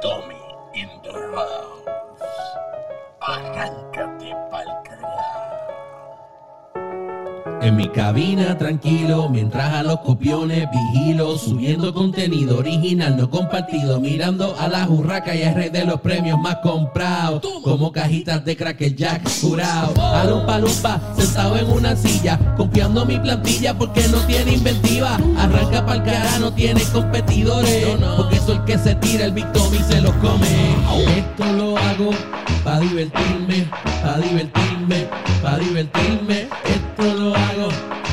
[0.00, 0.36] Tommy
[0.74, 1.84] in the house.
[3.20, 4.80] Arráncate pa'l
[7.62, 14.56] En mi cabina tranquilo, mientras a los copiones vigilo, subiendo contenido original no compartido, mirando
[14.58, 18.96] a la jurraca y al rey de los premios más comprados, como cajitas de Cracker
[18.96, 19.92] Jack curado.
[20.00, 25.18] A lumpa lumpa, sentado en una silla, copiando mi plantilla porque no tiene inventiva.
[25.36, 27.86] Arranca pa'l cara, no tiene competidores,
[28.16, 30.76] porque que se tira el victim y se los come.
[31.16, 32.10] Esto lo hago
[32.64, 33.66] pa' divertirme,
[34.02, 35.06] pa' divertirme,
[35.42, 36.48] pa' divertirme.
[36.64, 37.68] Esto lo hago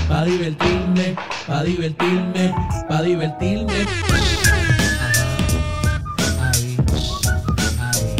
[0.08, 1.16] pa' divertirme,
[1.48, 2.54] pa' divertirme,
[2.88, 3.86] pa' divertirme.
[6.42, 6.78] Ahí,
[7.92, 8.18] ahí.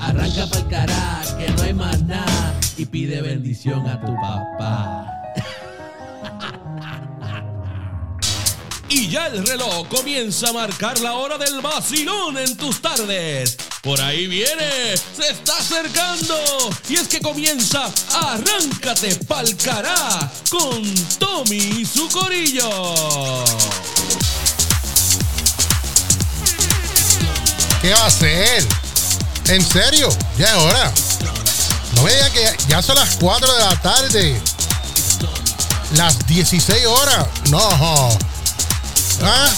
[0.00, 2.54] Arranca pa'l cara, que no hay más nada.
[2.76, 5.17] Y pide bendición a tu papá.
[9.08, 13.56] Ya el reloj comienza a marcar la hora del vacilón en tus tardes.
[13.80, 16.36] Por ahí viene, se está acercando.
[16.90, 20.82] Y es que comienza Arráncate pa'l cará con
[21.18, 22.68] Tommy y su corillo.
[27.80, 28.66] ¿Qué va a hacer?
[29.46, 30.10] ¿En serio?
[30.36, 30.92] Ya es hora.
[31.96, 34.42] No me que ya son las 4 de la tarde.
[35.96, 37.26] Las 16 horas.
[37.48, 38.18] No.
[39.22, 39.50] ¿Ah?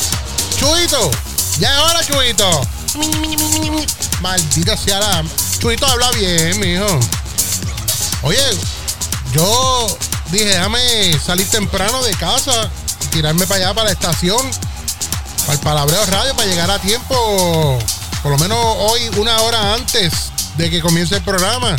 [0.58, 1.10] Chuito.
[1.58, 2.60] Ya es hora, Chuito.
[4.20, 5.24] Maldita sea la.
[5.58, 6.86] Chuito habla bien, mijo.
[8.22, 8.42] Oye,
[9.32, 9.98] yo
[10.30, 12.70] dije, déjame salir temprano de casa,
[13.10, 14.50] tirarme para allá, para la estación,
[15.40, 17.78] para el Palabreo Radio, para llegar a tiempo,
[18.22, 20.12] por lo menos hoy, una hora antes
[20.56, 21.76] de que comience el programa.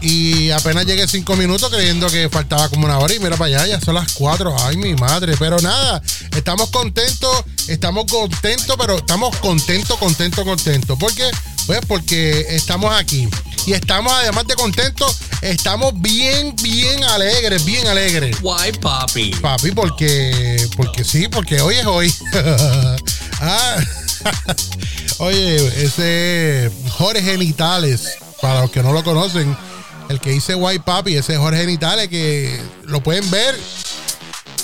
[0.00, 3.66] Y apenas llegué cinco minutos creyendo que faltaba como una hora y mira para allá,
[3.66, 4.54] ya son las cuatro.
[4.60, 5.34] Ay, mi madre.
[5.38, 6.02] Pero nada,
[6.36, 10.98] estamos contentos, estamos contentos, pero estamos contentos, contentos, contentos.
[10.98, 11.30] ¿Por qué?
[11.66, 13.28] Pues porque estamos aquí.
[13.66, 18.36] Y estamos, además de contentos, estamos bien, bien alegres, bien alegres.
[18.42, 19.32] Why, papi?
[19.32, 22.14] Papi, porque, porque sí, porque hoy es hoy.
[23.42, 23.78] Ah,
[25.18, 29.56] Oye, ese Jorge Genitales, para los que no lo conocen,
[30.10, 33.56] el que dice White Papi, ese Jorge Genitales que lo pueden ver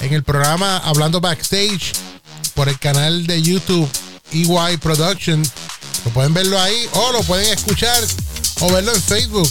[0.01, 1.93] en el programa Hablando Backstage
[2.55, 3.89] por el canal de YouTube
[4.33, 5.41] EY Production.
[6.05, 8.03] Lo pueden verlo ahí o lo pueden escuchar
[8.59, 9.49] o verlo en Facebook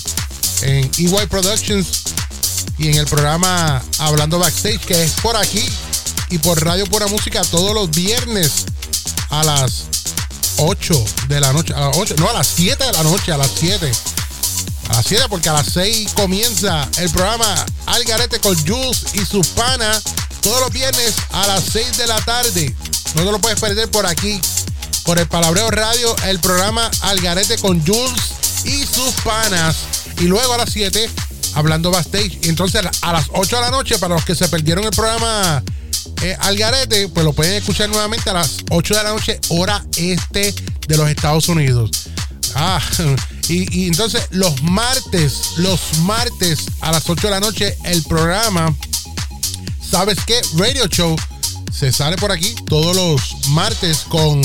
[0.63, 2.03] en EY Productions
[2.77, 5.63] y en el programa Hablando Backstage, que es por aquí
[6.29, 8.66] y por Radio Pura Música todos los viernes
[9.29, 9.85] a las
[10.57, 11.73] 8 de la noche.
[11.73, 13.89] A las 8, no, a las 7 de la noche, a las 7.
[14.90, 19.47] A las 7 porque a las 6 comienza el programa Algarete con Jules y sus
[19.50, 20.03] panas.
[20.41, 22.73] Todos los viernes a las 6 de la tarde.
[23.16, 24.40] No te lo puedes perder por aquí.
[25.03, 28.22] Por el Palabreo Radio, el programa Algarete con Jules
[28.66, 29.75] y sus panas.
[30.19, 31.09] Y luego a las 7,
[31.56, 32.40] hablando backstage.
[32.44, 35.63] Y entonces a las 8 de la noche, para los que se perdieron el programa
[36.22, 40.53] eh, Algarete, pues lo pueden escuchar nuevamente a las 8 de la noche, hora este
[40.88, 41.91] de los Estados Unidos.
[42.56, 42.82] Ah,
[43.50, 48.74] y, y entonces los martes, los martes a las 8 de la noche, el programa,
[49.88, 50.40] ¿sabes qué?
[50.58, 51.16] Radio Show
[51.72, 54.42] se sale por aquí todos los martes con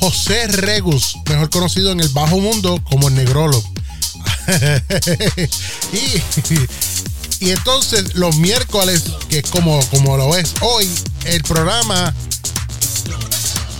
[0.00, 3.62] José Regus, mejor conocido en el bajo mundo como el Negrolo.
[5.92, 10.88] y, y entonces los miércoles, que es como, como lo es hoy,
[11.26, 12.14] el programa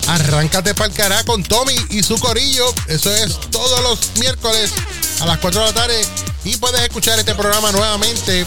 [0.07, 2.65] Arráncate pa'l cará con Tommy y su corillo.
[2.87, 4.71] Eso es todos los miércoles
[5.19, 6.01] a las 4 de la tarde.
[6.43, 8.45] Y puedes escuchar este programa nuevamente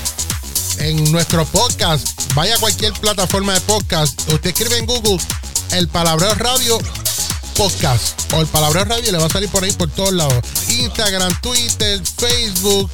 [0.79, 2.07] en nuestro podcast.
[2.35, 4.21] Vaya a cualquier plataforma de podcast.
[4.33, 5.19] Usted escribe en Google
[5.73, 6.79] el Palabreo Radio
[7.57, 10.45] Podcast o el Palabreo Radio le va a salir por ahí por todos lados.
[10.69, 12.89] Instagram, Twitter, Facebook,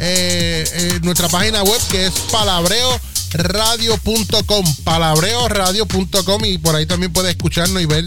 [0.00, 2.14] eh, eh, nuestra página web que es
[3.30, 4.74] palabreoradio.com.
[4.84, 8.04] Palabreoradio.com y por ahí también puede escucharnos y ver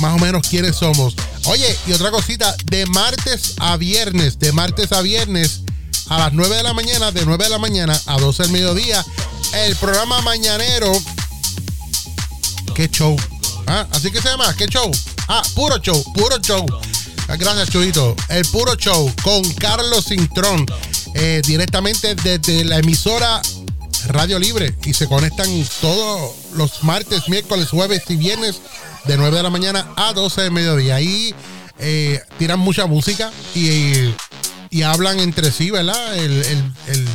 [0.00, 1.14] más o menos quiénes somos.
[1.46, 5.62] Oye, y otra cosita, de martes a viernes, de martes a viernes
[6.08, 9.04] a las 9 de la mañana, de 9 de la mañana a 12 del mediodía,
[9.54, 10.92] el programa mañanero.
[12.74, 13.16] ¿Qué show?
[13.66, 13.86] ¿Ah?
[13.92, 14.90] Así que se llama, ¿qué show?
[15.28, 16.66] Ah, puro show, puro show.
[17.28, 18.14] Ah, Gracias, Chuito.
[18.28, 20.66] El puro show con Carlos Cintrón,
[21.14, 23.40] eh, directamente desde la emisora
[24.08, 24.74] Radio Libre.
[24.84, 25.48] Y se conectan
[25.80, 28.56] todos los martes, miércoles, jueves y viernes
[29.04, 30.96] de 9 de la mañana a 12 de mediodía.
[30.96, 31.34] Ahí
[31.78, 34.14] eh, tiran mucha música y,
[34.70, 36.16] y hablan entre sí, ¿verdad?
[36.16, 37.08] El, el- el-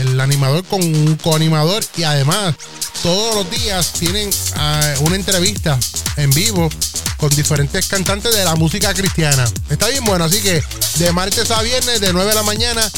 [0.00, 2.56] el animador con un coanimador y además
[3.00, 5.78] todos los días tienen ah, una entrevista
[6.16, 6.68] en vivo
[7.16, 9.44] con diferentes cantantes de la música cristiana.
[9.70, 10.60] Está bien bueno, así que
[10.98, 12.90] de martes a viernes, de 9 de la mañana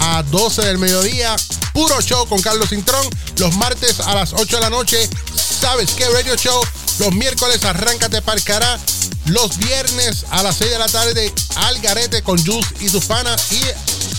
[0.00, 1.36] a 12 del mediodía,
[1.72, 3.06] puro show con Carlos Cintrón.
[3.38, 6.08] Los martes a las 8 de la noche, ¿sabes qué?
[6.08, 6.60] Radio Show.
[6.98, 8.78] Los miércoles, arráncate parcará.
[9.26, 13.52] Los viernes a las 6 de la tarde, al garete con Juice y sus panas.
[13.52, 13.60] Y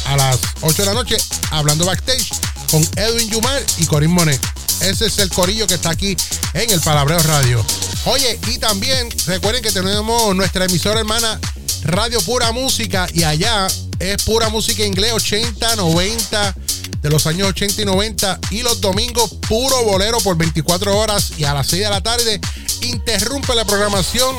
[0.05, 1.17] a las 8 de la noche,
[1.51, 2.29] hablando backstage
[2.69, 4.41] con Edwin Yumar y Corín Monet.
[4.81, 6.15] Ese es el corillo que está aquí
[6.53, 7.63] en el Palabreo Radio.
[8.05, 11.39] Oye, y también recuerden que tenemos nuestra emisora hermana
[11.83, 13.67] Radio Pura Música y allá
[14.01, 16.55] es pura música inglés 80, 90
[17.01, 21.33] de los años 80 y 90 y los domingos puro bolero por 24 horas.
[21.37, 22.41] Y a las 6 de la tarde
[22.81, 24.35] interrumpe la programación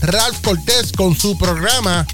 [0.00, 2.06] Ralph Cortés con su programa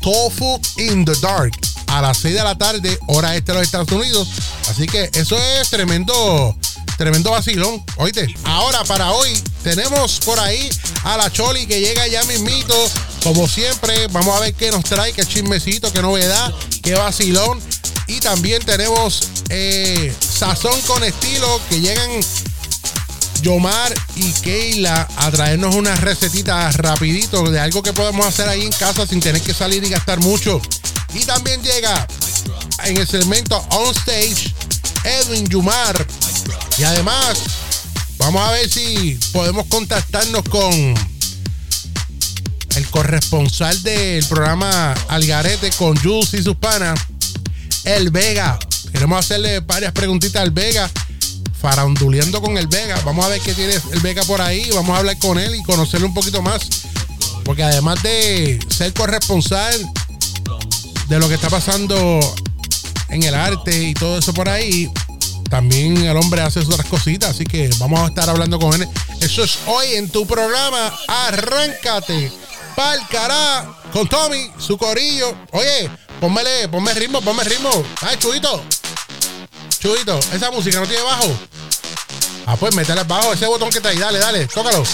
[0.00, 1.52] Tofu in the Dark.
[1.88, 4.28] A las 6 de la tarde hora este de los Estados Unidos.
[4.68, 6.56] Así que eso es tremendo
[6.96, 8.34] tremendo vacilón oíste.
[8.44, 9.30] Ahora para hoy
[9.62, 10.68] tenemos por ahí
[11.04, 12.74] a la Choli que llega ya mismito
[13.26, 17.60] como siempre vamos a ver qué nos trae qué chismecito qué novedad qué vacilón
[18.06, 22.08] y también tenemos eh, Sazón con estilo que llegan
[23.42, 28.70] Yomar y Keila a traernos unas recetitas rapidito de algo que podemos hacer ahí en
[28.70, 30.60] casa sin tener que salir y gastar mucho.
[31.12, 32.06] Y también llega
[32.84, 34.54] en el segmento On Stage
[35.04, 36.06] Edwin Yumar.
[36.78, 37.38] Y además,
[38.18, 41.15] vamos a ver si podemos contactarnos con
[42.76, 47.00] el corresponsal del programa Algarete con Jules y sus panas,
[47.84, 48.58] El Vega.
[48.92, 50.90] Queremos hacerle varias preguntitas al Vega,
[51.58, 53.00] faranduleando con el Vega.
[53.04, 54.70] Vamos a ver qué tiene el Vega por ahí.
[54.74, 56.68] Vamos a hablar con él y conocerlo un poquito más.
[57.44, 59.86] Porque además de ser corresponsal
[61.08, 62.20] de lo que está pasando
[63.08, 64.90] en el arte y todo eso por ahí,
[65.48, 67.30] también el hombre hace otras cositas.
[67.30, 68.86] Así que vamos a estar hablando con él.
[69.20, 70.92] Eso es hoy en tu programa.
[71.08, 72.45] Arráncate.
[72.76, 73.66] Pa'l cará.
[73.92, 75.34] Con Tommy, su corillo.
[75.52, 75.90] Oye,
[76.20, 77.70] pónmele, ponme ritmo, ponme ritmo.
[78.02, 78.62] Ay, chubito.
[79.80, 81.34] Chubito, esa música no tiene bajo.
[82.44, 83.98] Ah, pues métele bajo ese botón que está ahí.
[83.98, 84.84] Dale, dale, tócalo.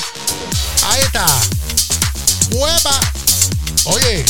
[0.84, 1.26] Ahí está.
[2.52, 3.00] ¡Huepa!
[3.87, 4.25] Oye,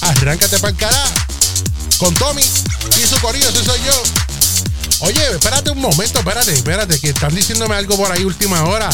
[0.00, 1.04] arráncate pa'l cará.
[1.98, 4.02] Con Tommy y su corillo, ese soy yo.
[5.00, 8.88] Oye, espérate un momento, espérate, espérate, que están diciéndome algo por ahí última hora.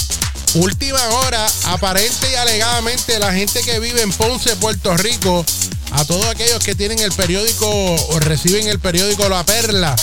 [0.54, 5.44] Última hora, aparente y alegadamente, la gente que vive en Ponce, Puerto Rico,
[5.92, 9.96] a todos aquellos que tienen el periódico o reciben el periódico La Perla,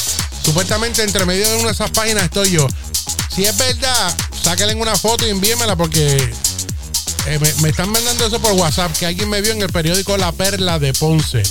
[0.43, 2.67] supuestamente entre medio de una de esas páginas estoy yo.
[3.33, 6.17] Si es verdad, sáquenle una foto y envíenmela porque
[7.27, 10.17] eh, me, me están mandando eso por WhatsApp, que alguien me vio en el periódico
[10.17, 11.43] La Perla de Ponce.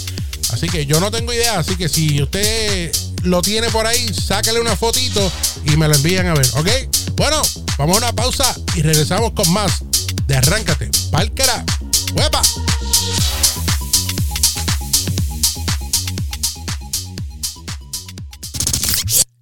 [0.51, 1.59] Así que yo no tengo idea.
[1.59, 2.91] Así que si usted
[3.23, 5.31] lo tiene por ahí, sácale una fotito
[5.65, 6.69] y me lo envían a ver, ¿ok?
[7.17, 7.41] Bueno,
[7.77, 9.83] vamos a una pausa y regresamos con más
[10.27, 10.91] de Arráncate.
[11.11, 11.65] Pálcara.
[12.15, 12.43] ¡Huepa!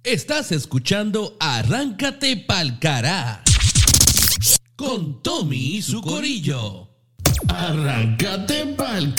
[0.03, 3.43] Estás escuchando Arráncate Pa'l Cará
[4.77, 6.87] con Tommy y su corillo.
[7.49, 9.13] Arráncate Pa'l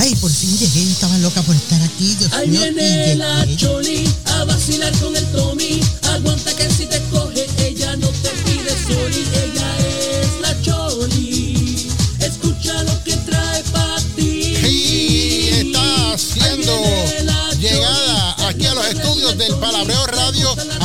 [0.00, 2.14] Ay, por fin llegué, yo estaba loca por estar aquí.
[2.18, 3.46] Dios Ahí mío, viene la.
[3.54, 5.78] Choli a vacilar con el Tommy.
[6.14, 9.26] Aguanta que si te coge, ella no te pide soli.
[9.44, 9.76] Ella
[10.22, 11.86] es la Choli.
[12.18, 14.54] Escucha lo que trae para ti.
[14.66, 16.72] Y está siendo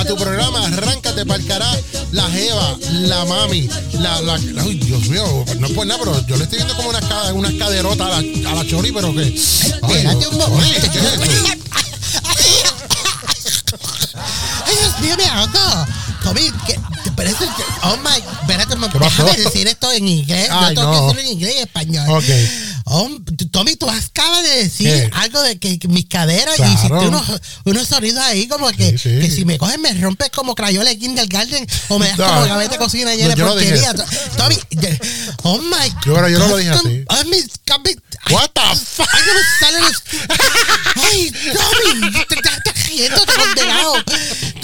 [0.05, 1.69] a tu programa Arráncate Palcará,
[2.11, 6.37] la Jeva, la Mami, la, la, ay, Dios mío, no es por nada, pero yo
[6.37, 9.27] le estoy viendo como unas, ca- unas caderotas a la, a la Chori, pero que.
[9.35, 10.91] Espérate un momento.
[10.91, 10.99] ¿qué?
[14.65, 15.85] Ay, Dios mío, me ahogo.
[16.67, 16.79] ¿qué?
[17.15, 17.45] Pero eso,
[17.83, 18.75] oh my, espérate
[19.43, 20.49] decir esto en inglés.
[20.51, 20.99] Ay, Yo tengo no.
[20.99, 22.05] que decirlo en inglés y español.
[22.09, 22.23] Ok.
[22.87, 23.09] Oh,
[23.51, 25.09] Tommy, tú acabas de decir ¿Qué?
[25.13, 27.23] algo de que, que mis caderas y hiciste unos,
[27.63, 29.19] unos sonidos ahí como que, Sí, sí.
[29.21, 32.25] que si me coges me rompes como crayola de Kindergarten o me das No.
[32.27, 33.91] como gaveta de cocina llena de yo no porquería.
[34.37, 34.55] Tommy,
[35.43, 37.05] oh my Yo, pero yo no lo God, dije así.
[37.65, 37.99] Cabi-
[38.29, 39.07] What the fuck?
[40.95, 43.93] Ay, Tommy, te te riendo, te condenado.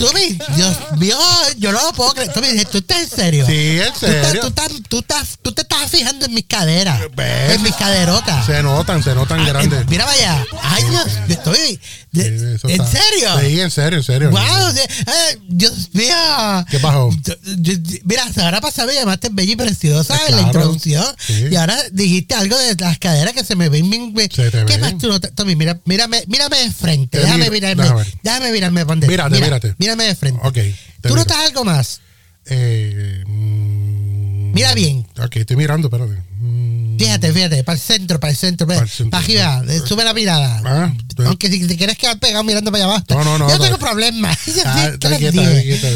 [0.08, 1.18] Tommy, Dios mío,
[1.58, 2.32] yo no lo puedo creer.
[2.34, 3.46] Tommy, ¿tú estás en serio?
[3.46, 4.42] Sí, en serio.
[4.42, 7.56] Tú, estás, tú, estás, tú te estás fijando en mis caderas, ¿Ves?
[7.56, 8.46] en mis caderotas.
[8.46, 9.88] Se notan, se notan Ah, grandes.
[9.88, 10.46] Mira vaya.
[11.28, 11.80] Estoy.
[12.12, 13.40] de- Sí, eso ¿En está- serio?
[13.40, 14.32] Sí, en serio, en serio.
[14.32, 16.14] Wow, de- eh, Dios mío.
[16.70, 17.10] ¿Qué pasó?
[17.24, 21.06] Yo- yo- mira, la semana pasada me llamaste bella y preciosa en la introducción.
[21.26, 21.46] Sí.
[21.52, 24.14] Y ahora dijiste algo de las caderas que se me ven bien.
[24.14, 24.82] ¿Qué ven.
[24.82, 27.18] más tú no Tommy, mira, mírame, mírame de frente.
[27.18, 27.84] Te Déjame mirarme.
[27.84, 28.06] déjame.
[28.24, 28.86] Déjame mirarme.
[28.86, 29.76] Mírate, Mira, mírate.
[29.96, 30.40] Mírame de frente.
[30.44, 30.58] Ok.
[31.02, 32.02] ¿Tú notas algo más?
[32.46, 35.08] Eh, mm, Mira bien.
[35.24, 36.22] Ok, estoy mirando, espérate.
[36.40, 38.82] Mm, Fíjate, fíjate, para el centro, para el centro, para,
[39.14, 40.62] arriba, eh, sube la mirada.
[40.66, 40.94] Ah,
[41.26, 43.06] Aunque si te quieres quedar pegado mirando para allá abajo.
[43.10, 43.64] No, no, no, Yo no.
[43.64, 44.38] tengo problemas.
[44.46, 45.42] Yo Ah, quieta, quieta,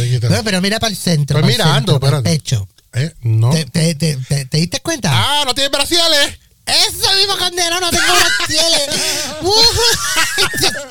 [0.08, 0.28] quieta.
[0.30, 1.38] Bueno, pero mira para el centro.
[1.38, 2.40] Estoy para el mirando, centro, para el espérate.
[2.40, 2.68] pecho.
[2.94, 3.50] Eh, no.
[3.52, 5.10] ¿Te, te, te, te- te diste cuenta?
[5.14, 6.40] Ah, no tiene brasiales.
[6.66, 8.06] Eso mismo condenado, no tengo
[8.38, 8.90] brasieles.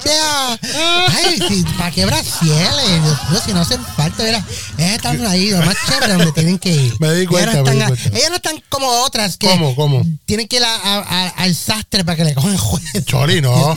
[1.24, 3.02] Ay, sí, ¿para qué brasieles?
[3.02, 4.44] Dios mío, si no hacen falta, mira,
[4.78, 6.94] ellas están ahí, lo más chévere donde tienen que ir.
[7.00, 8.18] Me di cuenta, ellas, no me di están, cuenta.
[8.18, 10.02] ellas no están como otras que ¿Cómo, cómo?
[10.26, 12.84] tienen que ir a- a- a- al sastre para que le cojan juez.
[13.04, 13.76] Choli, no.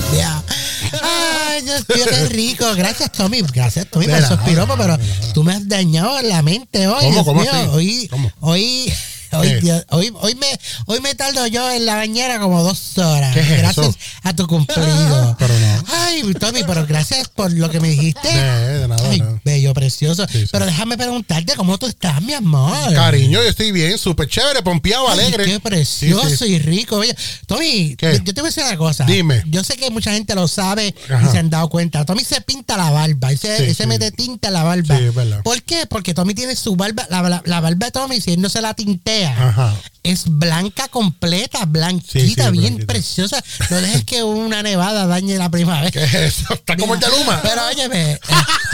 [1.02, 2.66] Ay, Dios mío, qué rico.
[2.76, 3.42] Gracias, Tommy.
[3.42, 4.98] Gracias, Tommy, por esos piropos, pero
[5.34, 7.00] tú me has dañado la mente hoy.
[7.06, 7.52] ¿Cómo, Dios cómo mío.
[7.54, 7.68] así?
[7.72, 8.32] Hoy, ¿Cómo?
[8.42, 8.94] hoy,
[9.40, 10.48] hoy, hoy, hoy me,
[10.86, 13.34] hoy me tardo yo en la bañera como dos horas.
[13.34, 13.98] ¿Qué es gracias eso?
[14.24, 15.36] a tu cumplido.
[15.40, 15.84] Pero no.
[15.94, 18.28] Ay, Tommy, pero gracias por lo que me dijiste.
[18.28, 19.42] De, de nada, Ay, nada.
[19.44, 20.26] bello, precioso.
[20.28, 20.50] Sí, sí.
[20.52, 22.94] Pero déjame preguntarte cómo tú estás, mi amor.
[22.94, 25.46] Cariño, yo estoy bien, súper chévere, pompeado, Ay, alegre.
[25.46, 26.98] qué precioso Sí, y rico.
[26.98, 27.16] Oye,
[27.46, 28.22] Tommy, ¿Qué?
[28.24, 29.06] yo, te voy a decir una cosa.
[29.06, 29.44] Dime.
[29.48, 31.28] Yo sé que mucha gente lo sabe Ajá.
[31.28, 32.06] y se han dado cuenta.
[32.06, 34.98] Tommy se pinta la barba y se, se mete tinta en la barba.
[34.98, 35.42] Sí, es verdad.
[35.44, 35.86] ¿Por qué?
[35.88, 38.62] Porque Tommy tiene su barba, la, la- la barba de Tommy, si él no se
[38.62, 39.76] la tintea, Ajá.
[40.04, 42.86] es blanca completa, blanquita, Sí, sí, bien blanquita.
[42.94, 43.44] preciosa.
[43.70, 45.92] No dejes que una nevada dañe la primavera.
[45.92, 46.54] ¿Qué es eso?
[46.54, 47.42] Está como el de Luma.
[47.42, 48.20] Pero óyeme, eh,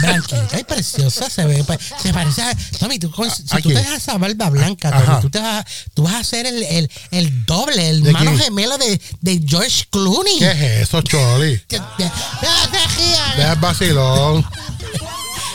[0.00, 1.64] blanquita y preciosa se ve.
[1.64, 2.54] pues, Se parece a.
[2.78, 3.74] Tommy, tú, con- si ¿A tú quién?
[3.76, 6.62] te dejas esa barba blanca, Tommy, tú, te vas, a- tú vas a ser el,
[6.62, 8.42] el, el doble, el ¿De mano quién?
[8.44, 10.38] gemelo de, de George Clooney.
[10.38, 11.60] ¿Qué es eso, Choli?
[11.68, 13.36] Rías.
[13.36, 14.44] Deja vacilón.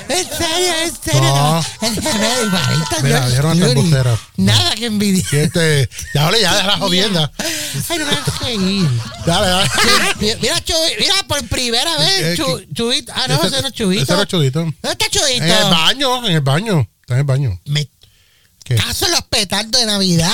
[0.09, 1.21] En serio, en serio.
[1.21, 1.65] No.
[1.81, 4.19] El gemelo igualito a Mira, George vieron.
[4.37, 5.25] Nada que envidiar.
[5.29, 5.89] Siete.
[6.15, 7.31] Ya, ole, ya, deja la jodienda.
[7.37, 8.89] Ay, no me dejes reír.
[9.25, 9.69] Dale, dale.
[10.19, 13.13] Mira, mira, Chuy- mira, por primera vez, Eh, Chu- que- Chubito.
[13.15, 14.03] Ah, no, ese no es Chubito.
[14.03, 14.59] Ese no es Chubito.
[14.61, 15.43] ¿Dónde está Chubito?
[15.43, 16.89] En el baño, en el baño.
[17.01, 17.61] Está en el baño.
[17.65, 17.87] Me
[18.65, 18.75] ¿Qué?
[18.75, 20.33] caso en los petardos de Navidad.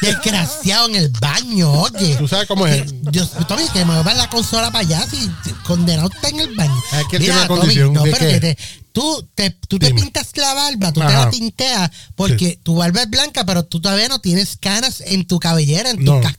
[0.00, 2.16] Desgraciado en el baño, oye.
[2.16, 2.84] ¿Tú sabes cómo es?
[3.10, 5.30] Dios, Tommy, que me va la consola para allá si
[5.64, 6.82] condenado está en el baño.
[6.92, 8.58] Es que él tiene una condición no, de pero que te-
[8.94, 10.00] tú te, tú te Dime.
[10.02, 11.24] pintas la barba, tú te Ajá.
[11.26, 15.38] la tinteas, porque tu barba es blanca, pero tú todavía no tienes canas en tu
[15.40, 16.38] cabellera, en tu No, casco.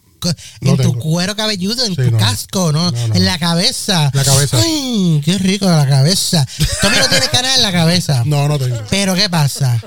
[0.62, 1.00] no en tu tengo.
[1.00, 2.18] cuero cabelludo, en Sí, tu no.
[2.18, 2.90] casco, ¿no?
[2.92, 3.16] No, no.
[3.16, 4.10] En la cabeza.
[4.14, 4.58] La cabeza.
[4.60, 6.48] Ay, qué rico la cabeza.
[6.82, 8.24] Tommy no tiene canas en la cabeza.
[8.26, 8.80] No, no tengo.
[8.90, 9.80] Pero ¿qué pasa?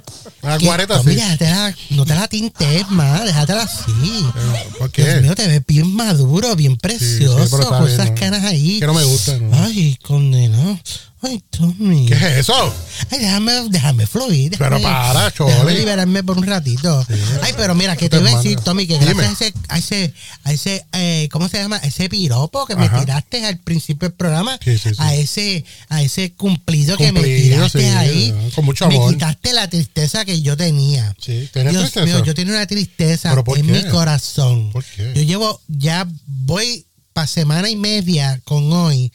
[0.42, 1.20] La Que, cuareta Tommy, sí.
[1.20, 4.26] déjatela- no te la tintes más, déjatela así.
[4.34, 5.20] Pero, ¿Por Dios qué?
[5.22, 8.14] mío, te ves bien maduro, bien precioso, está con bien, esas ¿no?
[8.14, 8.78] canas ahí.
[8.78, 9.56] Que no me gustan, ¿no?
[9.64, 10.78] Ay, condenado.
[11.20, 12.06] Ay, Tommy.
[12.06, 12.74] ¿Qué es eso?
[13.10, 14.54] Ay, déjame, déjame fluir.
[14.56, 15.52] Pero para, Chole.
[15.52, 17.04] Déjame liberarme por un ratito.
[17.42, 19.14] Ay, pero mira, que te voy a decir, Tommy, que Dime.
[19.14, 21.78] gracias a ese, a ese, a ese eh, ¿cómo se llama?
[21.78, 24.58] Ese piropo que me tiraste al principio del programa.
[24.62, 24.96] Sí, sí, sí.
[24.98, 28.32] A ese, a ese cumplido, que me tiraste ahí.
[28.54, 29.12] con mucho Me amor.
[29.12, 31.14] quitaste la tristeza que yo tenía.
[31.20, 32.06] Sí, ¿tienes Dios tristeza?
[32.06, 33.72] mío, yo tenía una tristeza ¿Pero por en qué?
[33.72, 34.70] mi corazón.
[34.72, 35.12] ¿Por qué?
[35.16, 36.84] Yo llevo, ya voy
[37.18, 39.10] para semana y media con hoy,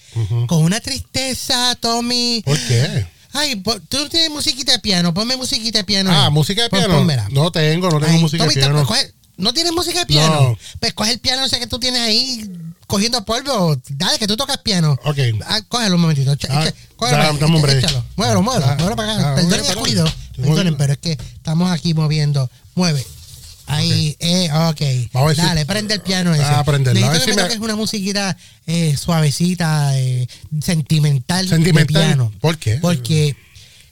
[0.48, 2.42] con una tristeza, Tommy.
[2.46, 3.08] ¿Por qué?
[3.32, 6.12] Ay, tú tienes musiquita de piano, ponme musiquita de piano.
[6.12, 6.32] Ah, ahí.
[6.32, 6.96] música de Pon- piano.
[6.98, 7.30] pónmela.
[7.32, 8.86] No tengo, no tengo música de piano.
[8.86, 10.50] coge- ¿No tienes música de piano?
[10.50, 10.58] No.
[10.82, 12.52] Pues coge el piano ese que tú tienes ahí
[12.88, 13.78] cogiendo polvo.
[13.92, 15.00] Dale, que tú tocas piano.
[15.06, 15.18] Ok.
[15.48, 16.32] Ah, cógelo un momentito.
[16.50, 17.78] Ah, cógelo, da- dame un break.
[17.86, 18.04] échalo.
[18.18, 18.66] Muévelo, muévelo.
[18.66, 19.32] Ah, muévelo para acá.
[19.32, 20.06] ah, Perdonen el cuido.
[20.36, 22.50] Perdonen, pero es que estamos aquí moviendo.
[22.76, 23.06] Mueve.
[23.76, 24.82] Ahí, eh, ok.
[25.14, 26.44] Vamos ver si- Dale, prende el piano ese.
[26.44, 27.06] Ah, prenderlo.
[27.06, 30.28] A ver si que me me- toques una musiquita eh, suavecita, eh,
[30.62, 31.94] sentimental, Sentimental.
[32.02, 32.32] de piano.
[32.40, 32.78] ¿Por qué?
[32.78, 33.36] Porque,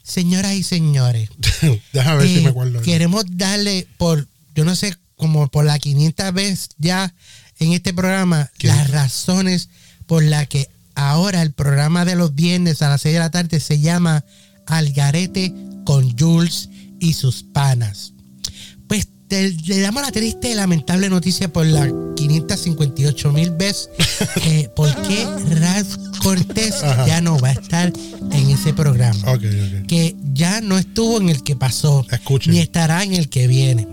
[0.04, 1.30] señoras y señores,
[1.94, 2.82] Déjame ver si eh, me acuerdo.
[2.82, 7.14] Queremos darle por, yo no sé, como por la 500 vez ya
[7.60, 8.68] en este programa, ¿Qué?
[8.68, 9.70] las razones
[10.08, 13.60] por las que ahora el programa de los viernes a las 6 de la tarde
[13.60, 14.26] se llama
[14.66, 15.54] Algarete
[15.86, 16.70] con Jules
[17.00, 18.14] y sus panas.
[19.32, 23.90] Le damos la triste y lamentable noticia por la 558 mil veces
[24.46, 25.26] eh, por qué
[25.60, 27.08] Ralph Cortés Ajá.
[27.08, 27.92] ya no va a estar
[28.32, 29.38] en ese programa
[29.88, 32.54] que ya no estuvo en el que pasó, Escuchen.
[32.54, 33.88] ni estará en el que viene.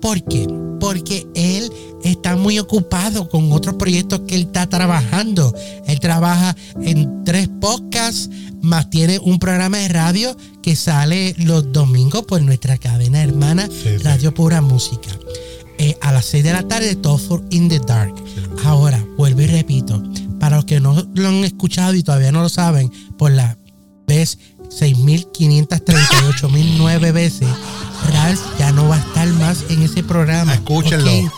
[0.00, 0.46] ¿Por qué?
[0.80, 1.70] Porque él
[2.04, 5.54] está muy ocupado con otros proyectos que él está trabajando.
[5.86, 8.30] Él trabaja en tres podcasts,
[8.62, 13.98] más tiene un programa de radio que sale los domingos por nuestra cadena hermana Sí,
[13.98, 14.00] sí.
[14.04, 15.10] Radio Pura Música.
[15.78, 18.14] Eh, a las 6 de la tarde, Todo for In the Dark.
[18.64, 20.02] Ahora, vuelvo y repito,
[20.40, 23.56] para los que no lo han escuchado y todavía no lo saben, por la
[24.06, 24.38] vez
[24.70, 27.48] 6.538.009 veces,
[28.12, 30.54] Ralph ya no va a estar más en ese programa.
[30.54, 31.10] Escúchenlo.
[31.10, 31.32] ¿ok?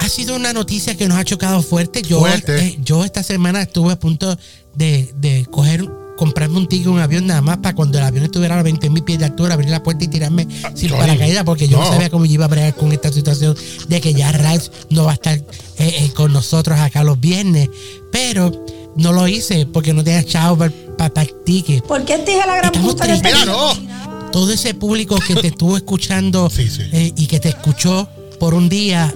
[0.00, 2.02] Ha sido una noticia que nos ha chocado fuerte.
[2.02, 2.58] Yo, Fuerte.
[2.58, 4.38] eh, yo esta semana estuve a punto
[4.74, 8.58] de, de coger comprarme un ticket, un avión nada más para cuando el avión estuviera
[8.58, 11.68] a 20 mil pies de altura, abrir la puerta y tirarme sin Johnny, paracaídas, porque
[11.68, 11.84] yo no.
[11.84, 11.92] no.
[11.92, 15.12] sabía cómo yo iba a bregar con esta situación de que ya Ralph no va
[15.12, 15.44] a estar eh,
[15.78, 17.70] eh, con nosotros acá los viernes.
[18.10, 18.50] Pero
[18.96, 20.56] no lo hice porque no tenía chavo
[20.96, 21.84] para el ticket.
[21.84, 23.32] ¿Por qué dije la gran Estamos puta que tristes.
[23.32, 24.04] Mira, tenía?
[24.04, 24.07] no.
[24.38, 26.82] Todo ese público que te estuvo escuchando Sí, sí.
[26.92, 29.12] eh, y que te escuchó por un día,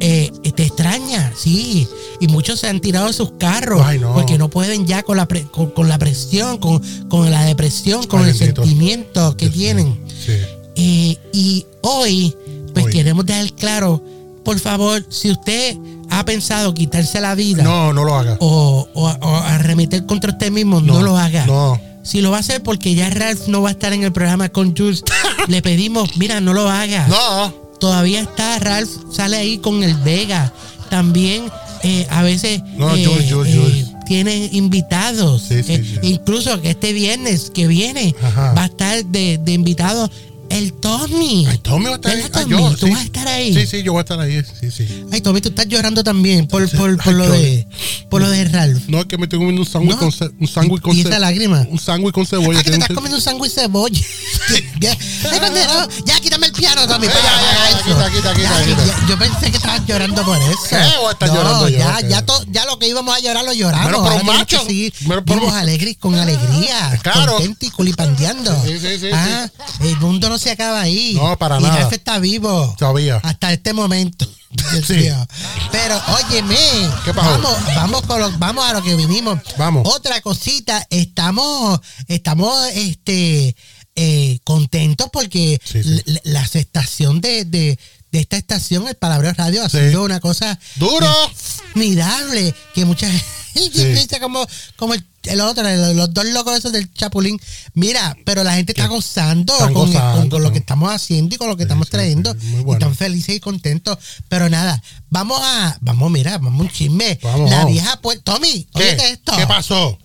[0.00, 1.86] eh, te extraña, sí.
[2.18, 4.14] Y muchos se han tirado de sus carros Ay, no.
[4.14, 8.06] porque no pueden ya con la, pre- con, con la presión, con, con la depresión,
[8.06, 8.62] con Ay, el bendito.
[8.64, 10.00] sentimiento que Dios tienen.
[10.08, 10.32] Sí.
[10.76, 12.34] Eh, y hoy,
[12.72, 12.92] pues Hoy.
[12.92, 14.02] queremos dejar claro,
[14.44, 15.76] por favor, si usted
[16.08, 18.38] ha pensado quitarse la vida No, no lo haga.
[18.40, 21.44] o, o- o arremeter contra usted mismo, no, lo haga.
[21.44, 21.78] No.
[22.02, 24.48] Si lo va a hacer porque ya Ralph no va a estar en el programa
[24.48, 25.04] con Jules,
[25.48, 27.06] le pedimos, mira, no lo haga.
[27.08, 27.54] No.
[27.80, 30.52] Todavía está Ralph, sale ahí con el Vega.
[30.90, 31.44] También
[31.82, 33.86] eh, a veces No, eh, Jules, Jules, eh, Jules.
[34.06, 35.42] tiene invitados.
[35.42, 35.98] Sí, sí, sí.
[36.02, 38.52] Incluso que este viernes que viene Ajá.
[38.54, 40.10] va a estar de, de invitado
[40.50, 41.46] el Tommy.
[41.46, 42.22] Ay, Tommy va a estar ahí.
[42.22, 42.56] ¿Verdad, Ah, Tommy?
[42.62, 42.92] yo, ¿Tú sí.
[42.92, 43.54] vas a estar ahí?
[43.54, 44.42] Sí, sí, yo voy a estar ahí.
[44.60, 45.04] Sí, sí.
[45.12, 47.66] Ay, Tommy, tú estás llorando también por, por, por Ay, lo, de,
[48.10, 48.82] por lo de Ralph.
[48.88, 49.98] No, es que me estoy comiendo un sándwich No.
[49.98, 51.66] con, ce- un sándwich con ¿Y ce- esa lágrima?
[51.70, 52.58] Un sándwich con cebolla.
[52.60, 54.00] Ah, que te Tiene estás un- comiendo un sándwich de cebolla.
[54.80, 57.06] ya, Ay, ya, quítame el piano, Tommy.
[57.06, 57.84] Eh, para, ya, ya, para ya, eso.
[57.84, 58.86] quita, quita, quita, Ya, quita.
[58.86, 60.58] ya, Yo pensé que estabas llorando por eso.
[60.70, 60.76] ¿Qué
[61.10, 61.78] estar no, llorando yo?
[61.78, 62.08] Ya, ¿Qué?
[62.08, 63.86] ya, to- ya lo que íbamos a llorar lo lloramos.
[63.86, 64.60] Menos por Ahora un tenemos macho.
[64.60, 66.98] que seguir Menos por un- vivos alegres con alegría.
[67.02, 67.32] Claro.
[67.34, 68.62] Contentos y culipandeando.
[68.64, 69.48] Sí, sí, sí, ah,
[69.80, 71.14] El mundo no se acaba ahí.
[71.14, 71.76] No, para y nada.
[71.80, 72.74] Ralph está vivo.
[72.78, 73.16] Todavía.
[73.22, 74.26] Hasta este momento.
[74.86, 75.08] Sí.
[75.70, 76.56] Pero óyeme,
[77.04, 77.30] ¿Qué pasó?
[77.42, 79.38] vamos, vamos, con lo- vamos a lo que vinimos.
[79.58, 79.86] Vamos.
[79.94, 83.54] Otra cosita, estamos, estamos este
[83.94, 86.02] eh, contentos porque Sí, sí.
[86.06, 87.78] l- la aceptación de, de,
[88.10, 89.78] de esta estación, el Palabreo Radio, ha Sí.
[89.78, 91.12] sido una cosa ¡Duro!
[91.74, 93.08] admirable que mucha
[93.54, 95.62] gente como, como el, el otro,
[95.94, 97.40] los dos locos esos del Chapulín.
[97.74, 101.38] Mira, pero la gente está gozando, con, gozando, con- con lo que estamos haciendo y
[101.38, 102.32] con lo que Sí, estamos sí, trayendo.
[102.34, 102.72] sí, Y bueno.
[102.86, 103.98] están felices y contentos.
[104.28, 107.18] Pero nada, vamos a, vamos, mira, vamos un chisme.
[107.22, 108.90] Vamos, la vieja pues, Tommy, ¿Qué?
[109.12, 109.36] esto.
[109.36, 109.98] ¿Qué pasó?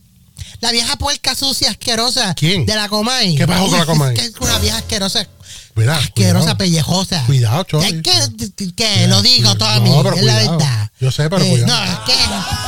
[0.61, 2.33] La vieja puerca sucia, asquerosa.
[2.35, 2.65] ¿Quién?
[2.65, 3.35] De la Comay.
[3.35, 4.15] ¿Qué pasó con la Comay?
[4.17, 5.27] Es una vieja asquerosa.
[5.75, 6.57] Mira, Asquerosa, cuidado.
[6.57, 7.23] pellejosa.
[7.25, 7.87] Cuidado, Choli.
[7.87, 9.75] Es que, que lo digo, cuidado.
[9.79, 9.89] Tommy.
[9.89, 10.57] No, pero es la cuidado.
[10.59, 10.91] verdad.
[10.99, 11.67] Yo sé, pero Eh, cuidado.
[11.75, 12.13] No, es que,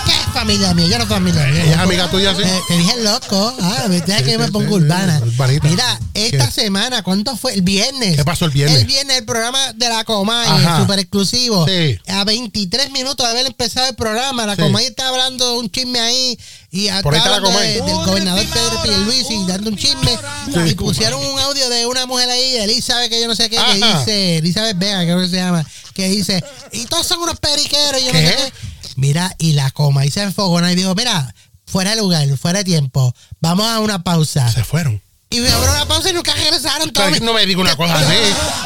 [0.05, 0.87] ¿qué es familia mía?
[0.87, 1.63] Yo no soy familia mía.
[1.63, 2.41] Ella es amiga tuya, sí.
[2.43, 3.53] Eh, te dije loco.
[3.61, 5.19] Ah, deja Sí, que yo me pongo urbana.
[5.25, 5.67] urbanita.
[5.67, 6.51] Mira, esta ¿Qué?
[6.51, 7.53] semana, ¿cuánto fue?
[7.53, 8.17] El viernes.
[8.17, 8.79] ¿Qué pasó el viernes?
[8.81, 10.47] El viernes, el programa de la Comay,
[10.79, 11.65] súper exclusivo.
[11.67, 11.97] Sí.
[12.07, 14.61] A 23 minutos de haber empezado el programa, la Sí.
[14.61, 16.37] Comay está hablando de un chisme ahí.
[16.71, 17.95] Y Por ahí está está la hablando de- Comay.
[17.95, 20.17] del gobernador Pedro Pierluisi dando un chisme.
[20.53, 20.59] Sí.
[20.71, 23.73] y pusieron un audio de una mujer ahí, Elizabeth, que yo no sé qué, que
[23.85, 28.05] dice, Elizabeth Vega, creo que se llama, que dice, y todos son unos periqueros, y
[28.05, 28.53] yo no sé qué.
[28.95, 31.33] Mira, y la coma y se enfogona y dijo, mira,
[31.65, 34.49] fuera de lugar, fuera de tiempo, vamos a una pausa.
[34.51, 35.01] Se fueron.
[35.29, 36.91] Y me abrió una pausa y nunca regresaron.
[37.21, 38.13] No me diga una cosa así.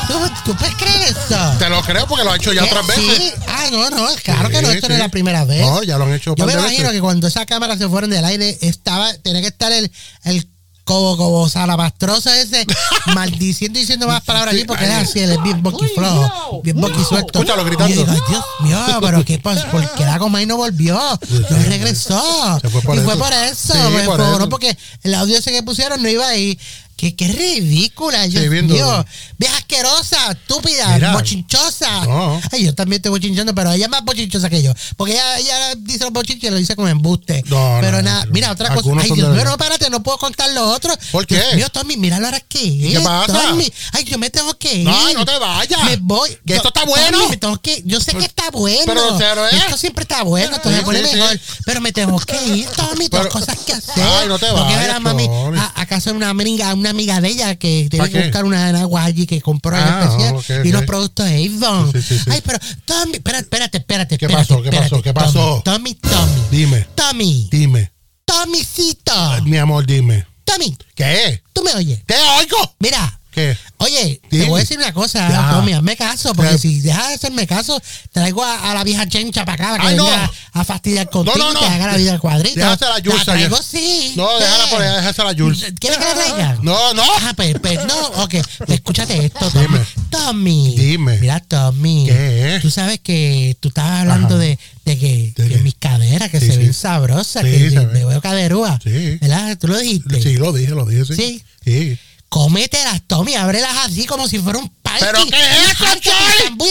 [0.08, 0.14] ¿Tú,
[0.46, 1.56] tú puedes creer eso?
[1.58, 2.68] Te lo creo porque lo ha hecho ya ¿Qué?
[2.68, 3.18] otras veces.
[3.18, 3.32] Sí.
[3.48, 5.62] Ah, no, no, claro que no, Sí, esto no es la primera vez.
[5.62, 6.92] No, ya lo han hecho Yo me imagino veces.
[6.92, 9.90] que cuando esas cámaras se fueron del aire, estaba, tenía que estar el,
[10.26, 10.48] el
[10.90, 12.66] cobo, cobo, salabastroso ese
[13.14, 17.40] maldiciendo y diciendo más palabras aquí porque es así, él es bien boquiflojo, bien boquisuelto.
[17.40, 17.94] Escúchalo gritando.
[17.94, 20.96] Y yo digo, "Ay, Dios mío, pero qué pasó, ¿por qué la Comay no volvió?
[20.96, 22.60] No regresó.
[22.60, 23.24] Se fue por y fue eso.
[23.24, 24.50] por eso, Sí, por enfogonó eso.
[24.50, 26.58] porque el audio ese que pusieron no iba ahí.
[27.00, 28.86] Qué, qué ridícula, Dios bien mío.
[28.86, 29.06] duro.
[29.38, 31.14] Vieja asquerosa, estúpida, Mira.
[31.14, 32.06] bochinchosa.
[32.06, 32.42] No.
[32.52, 34.74] Ay, yo también estoy bochinchando, pero ella es más bochinchosa que yo.
[34.98, 37.42] Porque ella, ella dice los bochinches y lo dice como embuste.
[37.48, 38.32] No, pero no, nada, no.
[38.34, 38.80] mira, otra cosa.
[38.80, 39.52] Algunos Ay, son Dios de mío, verdad.
[39.52, 40.94] no, párate, no puedo contar lo otro.
[41.14, 41.56] ¿Por Dios qué?
[41.56, 43.00] mío, Tommy, mira la hora que es.
[43.00, 43.32] pasa?
[43.44, 43.72] Tommy.
[43.94, 44.86] Ay, yo me tengo que ir.
[44.86, 45.82] No, no te vayas.
[45.86, 46.38] Me voy.
[46.46, 47.30] Que esto está Tommy, bueno.
[47.30, 48.84] me tengo que, yo sé que está bueno.
[48.86, 49.52] Pero, pero, ¿eh?
[49.54, 51.16] Esto siempre está bueno, esto se Sí, pone sí, sí.
[51.16, 51.40] mejor.
[51.66, 54.04] Pero me tengo que ir, Tommy, tengo Pero- cosas que hacer.
[54.04, 56.74] Ay, no te Tengo que ver vayas, a mami a, a casa de una amiga,
[56.74, 58.24] una amiga de ella que tiene ¿Para que qué?
[58.26, 61.92] buscar unas enaguas allí que compró Ah, especial y unos productos de Avon.
[61.94, 62.30] Sí, sí, sí.
[62.32, 64.18] Ay, pero Tommy, espérate, espérate, espérate.
[64.18, 64.62] ¿Qué espérate, pasó?
[64.64, 65.02] ¿Qué pasó?
[65.02, 65.62] ¿Qué pasó?
[65.66, 66.48] Tommy, Tommy, Tommy.
[66.52, 67.92] Dime, Tommy, dime.
[68.26, 69.42] Tommycito.
[69.44, 70.26] Mi amor, dime.
[70.44, 71.42] Tommy, ¿Qué?
[71.54, 72.04] tú me oyes.
[72.06, 72.76] ¡Te oigo!
[72.80, 73.56] Mira, ¿Qué?
[73.78, 75.52] Oye, te voy a decir una cosa, Ya.
[75.52, 77.80] Tommy, hazme caso, porque si dejas de hacerme caso,
[78.12, 80.06] traigo a, a la vieja chencha para acá, para que Ay, no.
[80.06, 81.60] venga a fastidiar contigo No, no, y no.
[81.60, 82.60] te haga la vida al cuadrito.
[82.60, 84.14] Déjasela a Jules La traigo, sí.
[84.18, 84.70] No, déjala ¿Qué?
[84.72, 85.74] por allá, déjasela a Jules.
[85.80, 86.58] ¿Quieres que la traiga?
[86.64, 87.04] No, no.
[87.22, 88.36] Ah, pues, pues, no, ok.
[88.58, 89.68] Pues escúchate esto, Tommy.
[89.68, 89.86] Dime.
[90.10, 90.76] Tommy.
[90.76, 91.18] Dime.
[91.20, 92.06] Mira, Tommy.
[92.08, 92.58] ¿Qué?
[92.64, 96.48] Tú sabes que tú estabas hablando de, de que, ¿De que mis caderas, que Sí,
[96.48, 96.58] se sí.
[96.58, 98.80] ven sabrosas, Sí, que me veo caderúa.
[98.84, 99.18] Sí.
[99.22, 99.56] ¿Verdad?
[99.60, 100.20] Tú lo dijiste.
[100.22, 101.14] Sí, lo dije, lo dije, sí.
[101.16, 101.44] Sí.
[101.64, 102.00] Sí.
[102.30, 105.00] Cómetelas, Tommy, ábrelas así como si fuera un party.
[105.00, 105.86] ¿Pero qué es eso,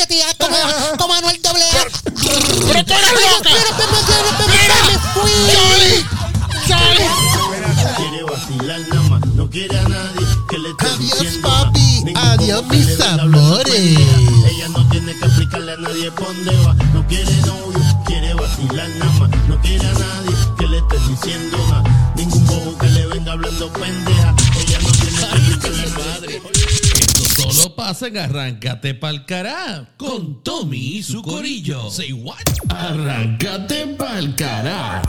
[0.08, 0.56] ya como,
[0.96, 1.86] como Anuel doble A.
[2.04, 3.50] ¡Pero tú eres loca!
[4.86, 5.30] Me fui.
[5.52, 6.06] ¡Choli!
[6.68, 7.38] ¡Choli!
[8.28, 9.26] vacilar nada más.
[9.34, 12.04] No quiere a nadie que le esté Adiós, diciendo papi.
[12.14, 13.98] Adiós, mis amores.
[14.48, 16.74] Ella no tiene que explicarle a nadie por dónde va.
[16.94, 19.30] No quiere novio, quiere vacilar nada más.
[19.48, 20.07] No quiere a nadie
[27.88, 31.90] solo pasa en Arráncate Pa'l Cará con Tommy y su corillo.
[31.90, 32.36] Say what?
[32.68, 35.00] Arráncate Pa'l Cará.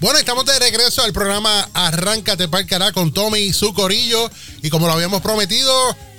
[0.00, 4.30] Bueno, estamos de regreso al programa Arráncate Pa'l Cará con Tommy y su corillo.
[4.62, 5.72] Y como lo habíamos prometido,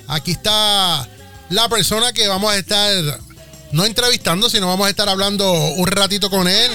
[0.06, 1.08] aquí está
[1.48, 3.20] la persona que vamos a estar
[3.72, 6.70] no entrevistando, sino vamos a estar hablando un ratito con él.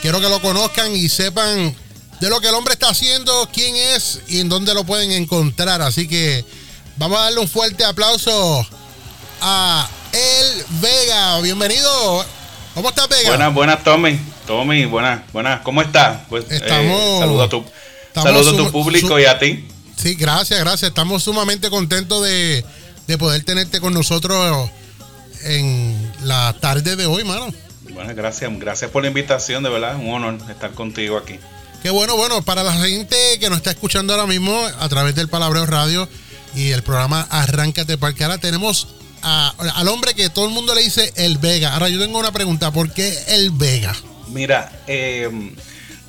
[0.00, 1.76] Quiero que lo conozcan y sepan
[2.20, 5.82] de lo que el hombre está haciendo, quién es y en dónde lo pueden encontrar.
[5.82, 6.44] Así que
[7.00, 8.66] vamos a darle un fuerte aplauso
[9.40, 11.40] a El Vega.
[11.40, 12.24] Bienvenido.
[12.74, 13.30] ¿Cómo estás, Vega?
[13.30, 14.20] Buenas, buenas, Tommy.
[14.46, 15.62] Tommy, buenas, buenas.
[15.62, 16.20] ¿Cómo estás?
[16.28, 17.64] Pues, Estamos- saludo a tu,
[18.08, 19.66] estamos saludo a tu público y a ti.
[19.96, 20.90] Sí, gracias, gracias.
[20.90, 22.62] Estamos sumamente contentos de,
[23.06, 24.68] de poder tenerte con nosotros
[25.44, 27.48] en la tarde de hoy, mano.
[27.94, 31.38] Bueno, gracias, gracias por la invitación, de verdad, un honor estar contigo aquí.
[31.82, 35.28] Qué bueno, bueno, para la gente que nos está escuchando ahora mismo a través del
[35.28, 36.06] Palabreo Radio
[36.54, 38.88] y el programa Arráncate Parque, ahora tenemos
[39.22, 41.74] a- al hombre que todo el mundo le dice el Vega.
[41.74, 43.94] Ahora yo tengo una pregunta, ¿por qué el Vega?
[44.28, 45.28] Mira, eh,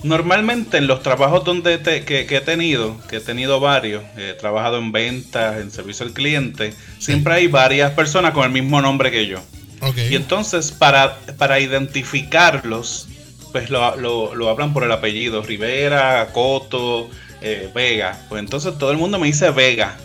[0.03, 4.33] normalmente en los trabajos donde te- que, que he tenido, que he tenido varios, he
[4.33, 9.11] trabajado en ventas, en servicio al cliente, siempre hay varias personas con el mismo nombre
[9.11, 9.39] que yo.
[9.81, 9.97] Ok.
[10.09, 13.07] Y entonces, para, para identificarlos,
[13.51, 17.09] pues lo, lo- lo hablan por el apellido, Rivera, Coto,
[17.41, 18.19] eh, Vega.
[18.29, 19.97] Pues entonces todo el mundo me dice Vega.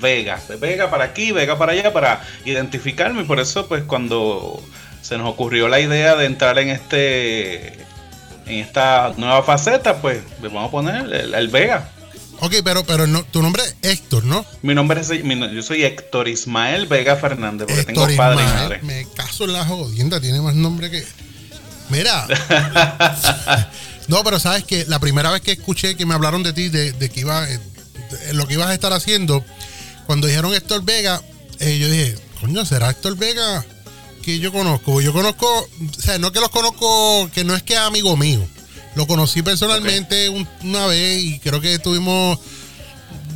[0.00, 3.22] Vega, Vega para aquí, Vega para allá, para identificarme.
[3.22, 4.62] Y por eso, pues cuando
[5.02, 7.78] se nos ocurrió la idea de entrar en este
[8.46, 11.88] en esta nueva faceta, pues le vamos a poner el, el Vega.
[12.40, 14.44] Ok, pero, pero no, tu nombre es Héctor, ¿no?
[14.62, 18.46] Mi nombre es, mi yo soy Héctor Ismael Vega Fernández, porque Héctor tengo padre y
[18.46, 18.62] Ismael.
[18.62, 18.80] madre.
[18.82, 21.04] Me caso en la jodienda, tiene más nombre que.
[21.90, 22.26] Mira.
[24.08, 26.92] no, pero sabes que la primera vez que escuché que me hablaron de ti, de,
[26.92, 27.60] de que iba, de
[28.32, 29.44] lo que ibas a estar haciendo,
[30.10, 31.22] cuando dijeron Héctor Vega,
[31.60, 33.64] eh, yo dije, coño, ¿será Héctor Vega
[34.24, 35.00] que yo conozco?
[35.00, 38.44] Yo conozco, o sea, no que los conozco, que no es que es amigo mío.
[38.96, 42.40] Lo conocí personalmente un- una vez y creo que tuvimos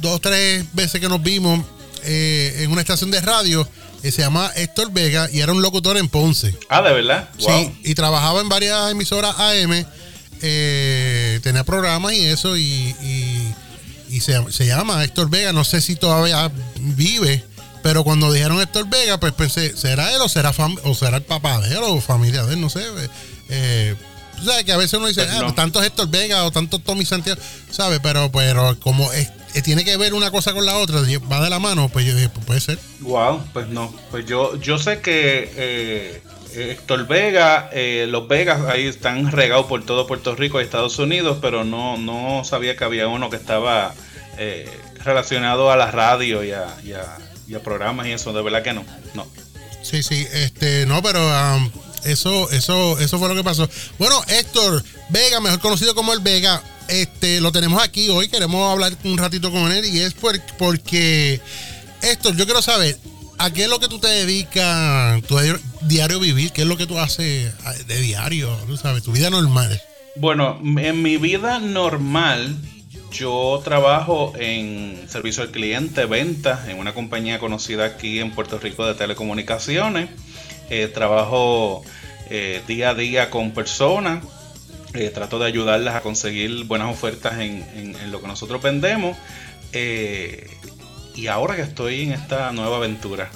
[0.00, 1.64] dos o tres veces que nos vimos
[2.02, 3.68] eh, en una estación de radio
[4.02, 6.56] que se llama Héctor Vega y era un locutor en Ponce.
[6.68, 7.28] Ah, de verdad.
[7.38, 7.48] Wow.
[7.56, 9.86] Sí, y trabajaba en varias emisoras AM,
[10.42, 12.62] eh, tenía programas y eso, y,
[13.00, 13.33] y-
[14.16, 15.52] y se, se llama Héctor Vega.
[15.52, 16.50] No sé si todavía
[16.80, 17.44] vive,
[17.82, 20.52] pero cuando dijeron Héctor Vega, pues pensé, ¿será él o será,
[20.84, 22.60] o será el papá de él o familia de él?
[22.60, 22.82] No sé.
[23.50, 23.94] Eh,
[24.38, 25.44] tú sabes que a veces uno dice, Pues ah, no.
[25.46, 28.00] pues tanto Héctor Vega o tanto Tommy Santiago, ¿sabes?
[28.02, 31.00] Pero, pero como es- eh, tiene que ver una cosa con la otra,
[31.30, 32.78] va de la mano, pues yo dije, pues puede ser.
[33.00, 33.94] Wow, pues no.
[34.10, 36.22] Pues yo, yo sé que eh,
[36.56, 41.38] Héctor Vega, eh, los Vegas ahí están regados por todo Puerto Rico y Estados Unidos,
[41.40, 43.94] pero no, no sabía que había uno que estaba
[44.38, 44.70] eh,
[45.04, 46.66] relacionado a la radio y a,
[47.62, 48.32] programas y eso.
[48.32, 48.84] De verdad que no.
[49.14, 49.26] No.
[49.82, 51.70] Sí, sí, este, no, pero am,
[52.04, 53.68] eso, eso, eso fue lo que pasó.
[53.98, 58.94] Bueno, Héctor Vega, mejor conocido como el Vega, este, lo tenemos aquí hoy, queremos hablar
[59.04, 61.40] un ratito con él y es por- porque,
[62.02, 62.96] Héctor, yo quiero saber,
[63.38, 65.36] ¿a qué es lo que tú te dedicas, tu
[65.82, 66.52] diario, vivir?
[66.52, 67.52] ¿Qué es lo que tú haces
[67.86, 69.80] de diario, tú sabes, tu vida normal?
[70.16, 72.56] Bueno, en mi vida normal,
[73.10, 78.86] yo trabajo en servicio al cliente, ventas, en una compañía conocida aquí en Puerto Rico
[78.86, 80.10] de telecomunicaciones.
[80.70, 81.82] Eh, trabajo
[82.30, 84.24] eh, día a día con personas.
[84.94, 89.16] eh, trato de ayudarlas a conseguir buenas ofertas en, lo que nosotros vendemos.
[91.14, 93.30] Y ahora que estoy en esta nueva aventura.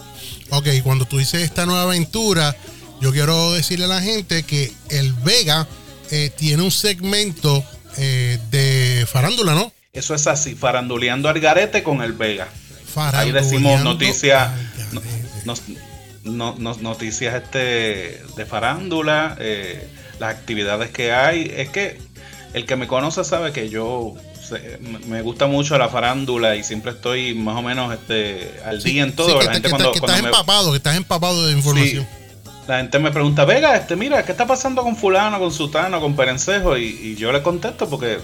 [0.51, 2.57] Ok, cuando tú dices esta nueva aventura,
[3.01, 5.67] yo quiero decirle a la gente que el Vega
[6.11, 7.62] eh, tiene un segmento
[7.97, 9.73] eh, de farándula, ¿no?
[9.93, 12.49] Eso es así, faranduleando al garete con el Vega.
[12.97, 14.51] Ahí decimos noticias,
[15.45, 15.55] no-
[16.25, 19.88] no- no- noticias este de farándula, eh,
[20.19, 21.53] las actividades que hay.
[21.57, 21.99] Es que
[22.55, 24.14] el que me conoce sabe que yo
[25.07, 29.03] me- gusta mucho la farándula y siempre estoy más o menos este al Sí, día
[29.05, 29.39] en sí, todo.
[29.39, 31.53] que, la te- gente que cuando, que cuando estás me- empapado, que estás empapado de
[31.53, 32.07] información.
[32.67, 36.15] la gente me pregunta, Vega, este, mira, ¿qué está pasando con fulano, con sutano, con
[36.17, 36.77] perencejo?
[36.77, 38.19] Y, y yo le contesto porque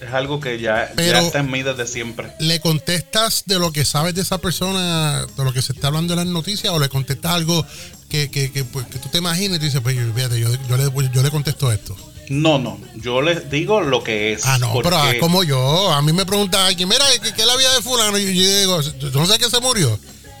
[0.00, 2.28] es algo que ya, Pero- ya está en mí desde siempre.
[2.38, 6.12] ¿Le contestas de lo que sabes de esa persona, de lo que se está hablando
[6.14, 7.66] en las noticias, o le contestas algo
[8.08, 10.76] que, que, que, pues, que tú te imagines y tú dices, pues fíjate, yo, yo
[10.76, 11.96] le, yo le contesto esto?
[12.30, 14.46] No, no, yo les digo lo que es.
[14.46, 17.46] Ah, no, pero ah, como yo, a mí me pregunta alguien, mira, ¿qué, qué es
[17.46, 18.16] la vida de fulano?
[18.18, 19.98] Y yo digo, ¿tú no sabes que se murió?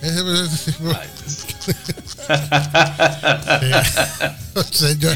[4.70, 5.10] Sea, yo-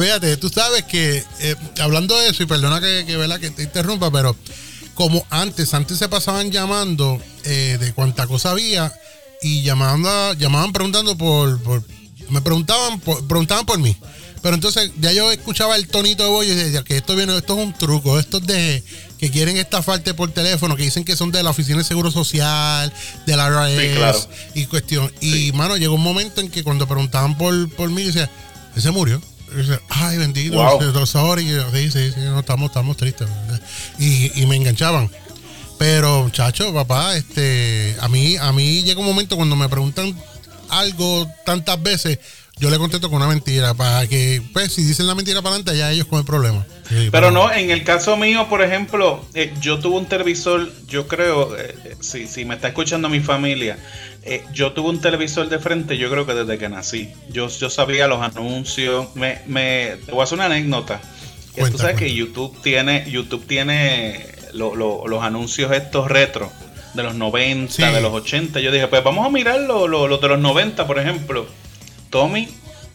[0.00, 3.40] fíjate, tú sabes que, eh, hablando de eso, y perdona que, que, ¿verdad?
[3.40, 4.36] que te interrumpa, pero
[4.94, 8.92] como antes, antes se pasaban llamando eh, de cuánta cosa había
[9.42, 11.82] y llamaban, a- llamaban preguntando por, por-
[12.30, 13.96] me preguntaban por, preguntaban por mí.
[14.42, 17.58] Pero entonces ya yo escuchaba el tonito de voz y decía que esto viene, esto
[17.58, 18.82] es un truco, esto es de
[19.18, 22.92] que quieren estafarte por teléfono, que dicen que son de la Oficina de Seguro Social,
[23.26, 24.28] de la Sí, claro.
[24.54, 25.10] y cuestión.
[25.20, 28.30] Y mano, llegó un momento en que cuando preguntaban por, por mí, decía,
[28.76, 29.20] se murió.
[29.52, 30.82] Y decía, Ay, bendito, Wow.
[30.82, 31.44] este, sorry.
[31.48, 33.28] Y yo, sí, sí, sí, no, estamos, estamos tristes.
[33.98, 35.10] Y, y me enganchaban.
[35.78, 40.14] Pero, muchacho, papá, este, a mí, a mí llega un momento cuando me preguntan
[40.68, 42.18] algo tantas veces,
[42.58, 45.76] yo le contesto con una mentira, para que, pues, si dicen la mentira para adelante,
[45.78, 46.64] ya ellos con el problema.
[46.88, 51.06] Sí, Pero no, en el caso mío, por ejemplo, eh, yo tuve un televisor, yo
[51.06, 53.78] creo, eh, eh, si, si me está escuchando mi familia,
[54.22, 57.10] eh, yo tuve un televisor de frente, yo creo que desde que nací.
[57.30, 59.14] Yo, yo sabía los anuncios.
[59.14, 61.00] Me, me, te voy a hacer una anécdota.
[61.54, 62.12] Que Cuenta, tú sabes que.
[62.14, 66.50] YouTube tiene, YouTube tiene lo- lo- los anuncios estos retro
[66.94, 67.82] de los 90, Sí.
[67.82, 68.60] de los 80.
[68.60, 71.46] Yo dije, pues vamos a mirar los lo, lo de los 90, por ejemplo.
[72.10, 72.48] Tommy,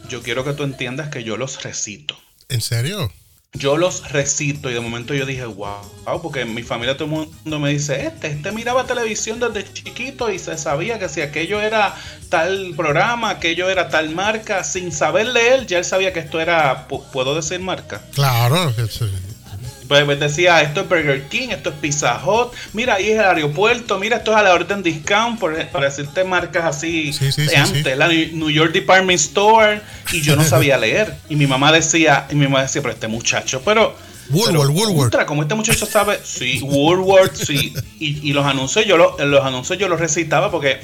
[0.10, 2.18] yo quiero que tú entiendas que yo los recito
[2.50, 3.12] ¿En serio?
[3.54, 7.12] yo los recito y de momento yo dije, wow, porque en mi familia todo el
[7.12, 11.60] mundo me dice, este, este miraba televisión desde chiquito y se sabía que si aquello
[11.62, 11.94] era
[12.30, 16.88] tal programa, aquello era tal marca, sin saber leer, ya él sabía que esto era,
[16.88, 18.02] pu- ¿puedo decir marca?
[18.14, 18.74] Claro.
[20.06, 24.00] Pues decía, esto es Burger King, esto es Pizza Hut, mira, ahí es el aeropuerto,
[24.00, 27.50] mira, esto es a la orden discount, por, para decirte marcas así Sí, sí, de
[27.50, 29.82] sí, antes, la New York Department Store,
[30.14, 31.14] y yo no sabía leer.
[31.28, 33.94] Y mi mamá decía, y mi mamá decía, pero este muchacho, pero...
[34.30, 35.26] Woolworth, Woolworth.
[35.26, 37.74] como este muchacho sabe, sí, Woolworth, sí.
[38.00, 40.80] Y, y los anuncios yo lo- los anuncios yo los recitaba porque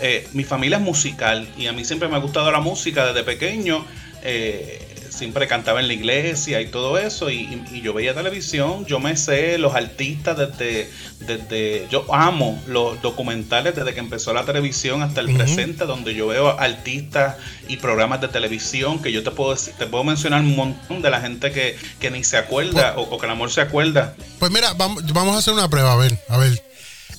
[0.00, 3.22] eh, mi familia es musical y a mí siempre me ha gustado la música desde
[3.22, 3.84] pequeño.
[4.22, 9.00] eh, siempre cantaba en la iglesia y todo eso y, y- yo veía televisión, yo
[9.00, 15.02] me sé los artistas desde, desde, yo amo los documentales desde que empezó la televisión
[15.02, 17.36] hasta el presente, donde yo veo artistas
[17.68, 21.10] y programas de televisión que yo te puedo decir- te puedo mencionar un montón de
[21.10, 24.14] la gente que, que ni se acuerda o, o que el amor se acuerda.
[24.38, 26.62] Pues mira, vamos, vamos a hacer una prueba, a ver, a ver.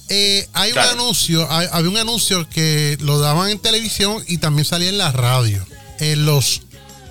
[0.09, 0.93] Eh, hay Dale.
[0.93, 4.97] un anuncio, hay- había un anuncio que lo daban en televisión y también salía en
[4.97, 5.65] la radio.
[5.99, 6.63] En los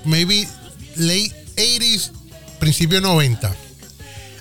[0.04, 0.46] maybe
[0.96, 2.10] late 80s,
[2.58, 3.54] principio 90.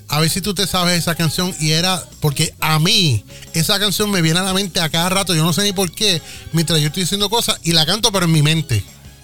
[0.08, 4.10] A ver si tú te sabes esa canción y era porque a mí esa canción
[4.10, 6.20] me viene a la mente a cada rato, yo no sé ni por qué,
[6.52, 8.82] mientras yo estoy haciendo cosas y la canto pero en mi mente.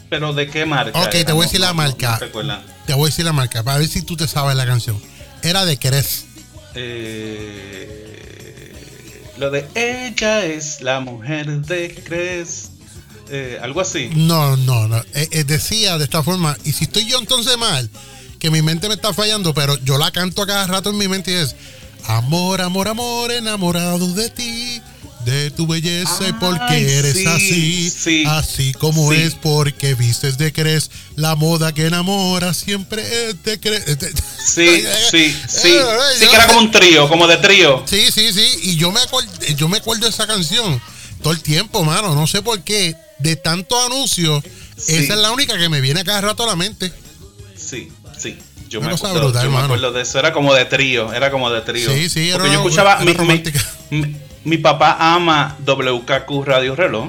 [0.08, 0.96] Pero ¿de qué marca?
[1.02, 2.20] Ok, te voy a No- decir la no- marca.
[2.32, 2.58] no.
[2.86, 5.00] Te voy a decir la marca para ver si tú te sabes la canción.
[5.42, 6.26] Era de Cres.
[6.74, 8.72] Eh,
[9.38, 12.70] lo de ella es la mujer de Cres.
[13.28, 14.10] Eh, algo así.
[14.14, 14.98] No, no, no.
[15.14, 17.90] Eh, eh, decía de esta forma, y si estoy yo entonces mal,
[18.38, 21.08] que mi mente me está fallando, pero yo la canto a cada rato en mi
[21.08, 21.56] mente y es
[22.08, 24.80] Amor, amor, amor, enamorado de ti,
[25.24, 29.22] de tu belleza y porque eres sí, así, sí, así como sí.
[29.22, 33.84] es porque vistes de crees, la moda que enamora siempre es de crees.
[34.46, 35.74] Sí, sí, sí.
[36.18, 37.82] Sí que era como un trío, como de trío.
[37.84, 38.46] Sí, sí, sí.
[38.62, 40.80] Y yo me acuerdo, yo me acuerdo de esa canción
[41.20, 42.14] todo el tiempo, mano.
[42.14, 42.94] No sé por qué.
[43.18, 44.42] De tantos anuncios,
[44.76, 44.94] Sí.
[44.96, 46.92] esa es la única que me viene cada rato a la mente.
[47.56, 48.38] Sí, sí.
[48.68, 50.18] Yo, me acuerdo, brutal, yo me acuerdo de eso.
[50.18, 51.12] Era como de trío.
[51.12, 51.88] Era como de trío.
[51.90, 52.92] Sí, sí, era Porque yo escuchaba.
[52.94, 53.64] era mi, mi- romántica.
[54.44, 57.08] mi- papá ama WKQ Radio Reloj.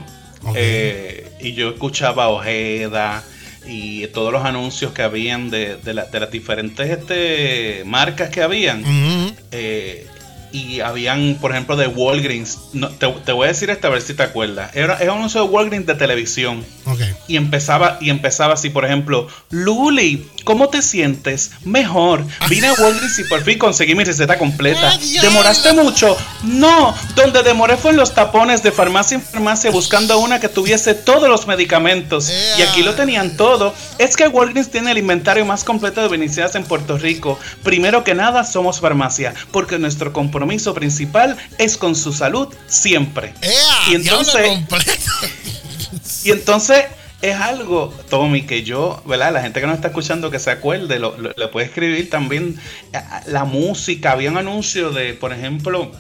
[0.56, 3.24] Eh, y yo escuchaba Ojeda
[3.68, 8.42] y todos los anuncios que habían de, de la- de las diferentes este, marcas que
[8.44, 8.82] habían.
[8.82, 9.36] Ujú.
[9.52, 10.08] Eh,
[10.52, 12.58] y habían, por ejemplo, de Walgreens.
[12.74, 14.76] No, te, te voy a decir esta a ver si te acuerdas.
[14.76, 16.66] Era, era un anuncio de Walgreens de televisión.
[16.86, 17.02] Ok.
[17.28, 21.52] Y empezaba, y empezaba así, por ejemplo, Luli, ¿cómo te sientes?
[21.64, 22.24] Mejor.
[22.50, 24.98] Vine a Walgreens y por fin conseguí mi receta completa.
[25.22, 26.18] ¿Demoraste mucho?
[26.44, 30.94] No, donde demoré fue en los tapones de farmacia en farmacia buscando una que tuviese
[30.94, 32.32] todos los medicamentos.
[32.58, 33.74] Y aquí lo tenían todo.
[33.98, 37.40] Es que Walgreens tiene el inventario más completo de medicinas en Puerto Rico.
[37.64, 43.34] Primero que nada, somos farmacia, porque nuestro compromiso principal es con su salud siempre.
[43.42, 43.92] ¡Ea!
[43.92, 44.60] Y entonces-.
[46.24, 46.86] Y entonces
[47.22, 49.34] es algo, Tommy, que yo, ¿verdad?
[49.34, 52.60] La gente que nos está escuchando que se acuerde, lo, lo- le puede escribir también
[52.94, 54.12] a- la música.
[54.12, 55.92] Había un anuncio de, por ejemplo,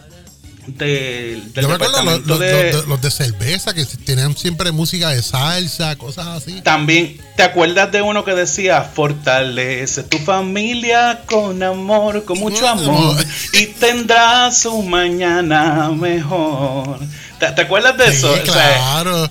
[0.67, 2.27] del Yo me acuerdo los, de...
[2.27, 6.61] los de, los de cerveza que tenían siempre música de salsa, cosas así.
[6.61, 13.17] También, ¿te acuerdas de uno que decía, fortalece tu familia con amor, con mucho amor,
[13.53, 16.99] y tendrás un mañana mejor?
[17.39, 18.31] ¿Te, te acuerdas de Sí, eso?
[18.33, 19.29] O sea, claro.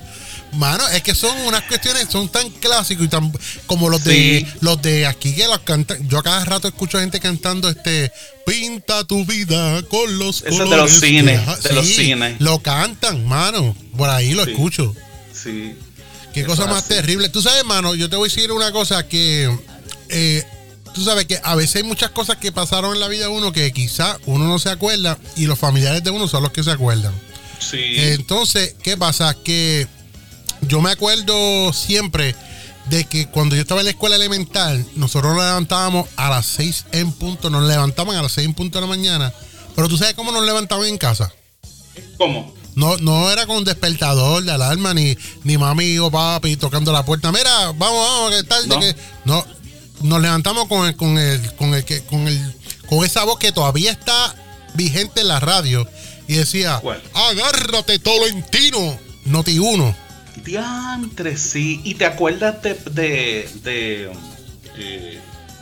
[0.53, 3.31] Mano, es que son unas cuestiones, son tan clásicos y tan
[3.67, 4.47] como los de Sí.
[4.61, 6.09] los de aquí que los cantan.
[6.09, 8.11] Yo a cada rato escucho gente cantando este
[8.47, 12.41] Pinta tu vida con los Ese es de colores los cines, de los cines.
[12.41, 13.77] Lo cantan, mano.
[13.97, 14.53] Por ahí lo Sí.
[14.53, 14.95] escucho.
[15.33, 15.75] sí.
[16.33, 17.29] Qué Eso cosa más terrible.
[17.31, 19.51] Tú sabes, mano, yo te voy a decir una cosa que
[20.11, 20.45] eh,
[20.95, 23.53] tú sabes que a veces hay muchas cosas que pasaron en la vida de uno
[23.53, 26.71] que quizá uno no se acuerda y los familiares de uno son los que se
[26.71, 27.13] acuerdan.
[27.59, 27.79] Sí.
[27.97, 29.35] Entonces, ¿qué pasa?
[29.43, 29.87] Que
[30.69, 32.35] yo me acuerdo siempre
[32.87, 36.87] de que cuando yo estaba en la escuela elemental, nosotros nos levantábamos a las 6
[36.93, 39.33] en punto, nos levantaban a las 6 en punto de la mañana,
[39.75, 41.33] pero tú sabes cómo nos levantaban en casa.
[42.19, 42.55] ¿Cómo?
[42.75, 47.33] No, no era con despertador de alarma, ni, ni mami o papi tocando la puerta.
[47.33, 48.81] Mira, vamos, vamos, que tarde No.
[48.81, 48.95] que.
[49.25, 49.45] No,
[50.03, 52.55] nos levantamos con el, con el, con el que, con el,
[52.87, 54.35] con esa voz que todavía está
[54.75, 55.89] vigente en la radio.
[56.29, 57.03] Y decía, ¿Cuál?
[57.15, 59.97] agárrate Tolentino, Noti uno.
[60.45, 61.81] Diantre, sí.
[61.85, 62.75] ¿Y te acuerdas de...
[62.91, 64.11] de, de,
[64.77, 65.21] eh,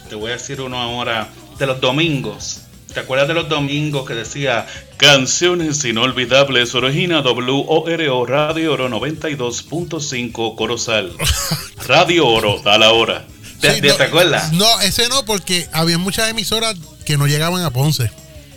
[0.08, 2.60] te voy a decir uno ahora, de los domingos?
[2.92, 4.66] ¿Te acuerdas de los domingos que decía
[4.98, 11.12] Canciones inolvidables, Origina WORO Radio Oro 92.5 Corozal?
[11.88, 13.24] Radio Oro, da la hora.
[13.60, 14.52] ¿Te, Sí, te- no, te acuerdas?
[14.52, 18.10] No, ese no, porque había muchas emisoras que no llegaban a Ponce.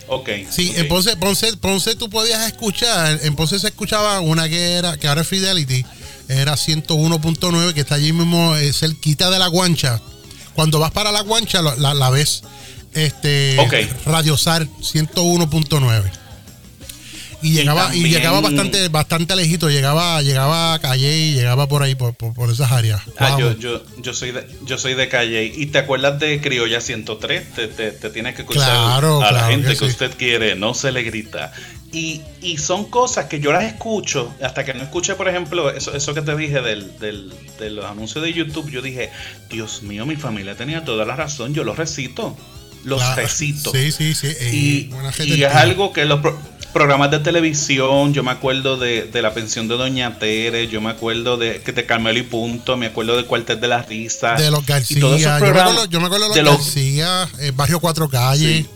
[0.08, 0.30] Ok.
[0.50, 0.78] Sí, ok.
[0.78, 5.08] en Ponce, Ponce, Ponce tú podías escuchar, en Ponce se escuchaba una que era, que
[5.08, 5.84] ahora es Fidelity,
[6.30, 10.02] era 101.9, que está allí mismo eh, cerquita de la guancha.
[10.56, 12.44] Cuando vas para la guancha la, la ves.
[12.94, 13.74] Este Ok.
[14.08, 16.12] Radio SAR 101.9.
[17.44, 21.84] Y llegaba, y, también- llegaba bastante, bastante lejito, llegaba, llegaba a Calle y llegaba por
[21.84, 23.02] ahí, por, por- por esas áreas.
[23.20, 23.40] Ah, Wow.
[23.40, 25.44] yo, yo, yo soy de, yo soy de calle.
[25.56, 27.54] ¿Y te acuerdas de Criolla 103?
[27.54, 29.92] Te, te, te tienes que escuchar Claro, a la gente que que, sí.
[29.92, 31.54] usted quiere, no se le grita.
[31.94, 35.96] Y, y son cosas que yo las escucho, hasta que no escuché, por ejemplo, eso,
[35.96, 39.10] eso que te dije del, del, de los anuncios de YouTube, yo dije,
[39.50, 42.36] Dios mío, mi familia tenía toda la razón, yo los recito,
[42.84, 43.22] los Claro.
[43.22, 43.72] recito.
[43.72, 44.28] Sí, sí, sí.
[44.52, 46.38] Y, y es algo que los pro-
[46.74, 50.90] programas de televisión, yo me acuerdo de, de la pensión de Doña Tere, yo me
[50.90, 54.34] acuerdo de, de Carmelo y Punto, me acuerdo de Cuartel de la Risa.
[54.34, 55.00] De los y García.
[55.00, 57.80] todos esos Yo me, acuerdo, yo me acuerdo de los de los- García, eh, Barrio
[57.80, 58.66] Cuatro Calles.
[58.66, 58.70] Sí.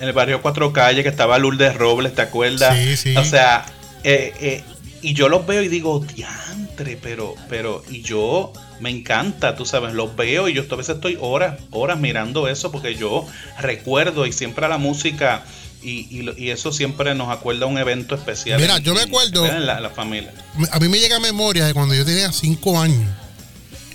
[0.00, 2.76] En el barrio Cuatro Calles, que estaba Lourdes Robles, ¿te acuerdas?
[2.78, 3.16] Sí, sí.
[3.16, 3.66] O sea,
[4.04, 4.64] eh, eh,
[5.02, 9.94] y yo los veo y digo, diantre, pero, pero, y yo me encanta, tú sabes,
[9.94, 13.26] los veo y yo a veces estoy horas, horas mirando eso porque yo
[13.58, 15.42] recuerdo y siempre a la música
[15.82, 18.60] y, y, y eso siempre nos acuerda a un evento especial.
[18.60, 20.32] Mira, en- yo me acuerdo- en la, la familia.
[20.70, 23.08] a mí me llega a memoria de cuando yo tenía cinco años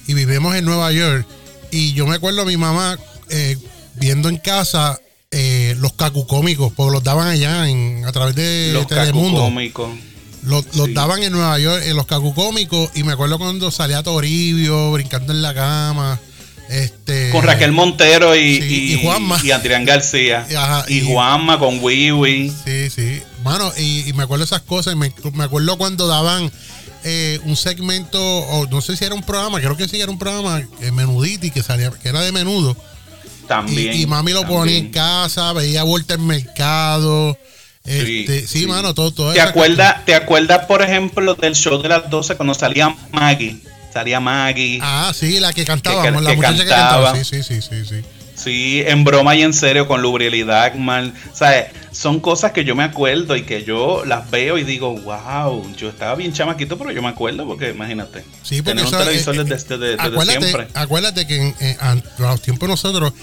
[0.07, 1.25] y vivimos en Nueva York
[1.71, 2.97] y yo me acuerdo a mi mamá
[3.29, 3.57] eh,
[3.95, 4.99] viendo en casa
[5.83, 9.41] los cacucómicos, porque los daban allá en, a través de Los Telemundo.
[9.41, 9.91] cómicos.
[10.43, 10.93] Los, los Sí.
[10.93, 15.41] daban en Nueva York, en los cacucómicos, y me acuerdo cuando salía Toribio brincando en
[15.41, 16.19] la cama.
[16.69, 19.37] Este, Con Raquel Montero y, sí, y, y Juanma.
[19.43, 20.47] y Adrián García.
[20.49, 22.51] Y ajá, y, y- Juanma con Wiwi.
[22.65, 23.21] Sí, sí.
[23.43, 24.95] Mano, y, me acuerdo esas cosas.
[24.95, 26.49] Me, me acuerdo cuando daban
[27.03, 30.17] eh, un segmento, o no sé si era un programa, creo que sí era un
[30.17, 32.75] programa, eh, Menuditi, que salía, que era de menudo.
[33.43, 33.93] Y, También.
[33.99, 34.91] y mami lo ponía en también.
[34.91, 37.37] casa, veía vuelta en mercado.
[37.85, 38.65] Este, sí, sí.
[38.67, 42.53] mano, todo, todo ¿Te acuerdas, ¿Te acuerdas, por ejemplo, del show de las 12 cuando
[42.53, 43.57] salía Maggie?
[43.93, 44.79] Salía Maggie.
[44.81, 47.03] Ah, sí, la que cantaba, Que- que- la que muchacha que cantaba.
[47.13, 47.23] cantaba.
[47.23, 48.01] Sí, sí, sí, sí, sí.
[48.43, 51.11] Sí, en broma y en serio con Lubriel y Dagmar.
[51.31, 54.93] O sea, son cosas que yo me acuerdo y que yo las veo y digo,
[54.99, 58.23] wow, yo estaba bien chamaquito, pero yo me acuerdo porque imagínate.
[58.43, 60.67] Sí, porque tener un televisor eh, desde, desde- desde acuérdate, siempre.
[60.73, 63.13] acuérdate que en, en- a los tiempos nosotros,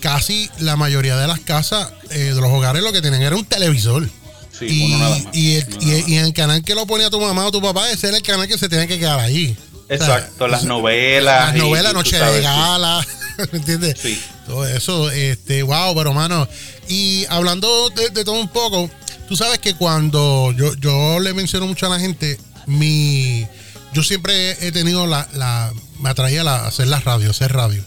[0.00, 3.44] casi la mayoría de las casas eh, de los hogares lo que tenían era un
[3.44, 4.08] televisor.
[4.56, 5.26] Sí, y, uno nada más.
[5.36, 6.08] y el, Uno y- nada más.
[6.08, 8.46] y el canal que lo ponía tu mamá o tu papá, ese era el canal
[8.48, 9.56] que se tenía que quedar ahí.
[9.84, 11.48] O sea, Exacto, las novelas.
[11.52, 12.40] Las novelas, Noche de.
[12.40, 13.04] Gala,
[13.52, 13.98] ¿me entiendes?
[14.00, 14.20] Sí.
[14.46, 16.46] Todo eso, este, wow, pero mano.
[16.88, 18.90] Y hablando de, todo un poco,
[19.28, 23.46] tú sabes que cuando yo, yo le menciono mucho a la gente, mi
[23.94, 27.82] yo siempre he tenido la, la me atraía la, hacer la radio, hacer radio.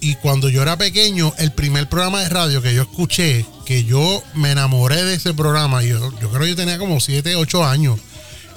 [0.00, 4.22] Y cuando yo era pequeño, el primer programa de radio que yo escuché, que yo
[4.34, 7.98] me enamoré de ese programa, yo, yo creo que yo tenía como 7, 8 años,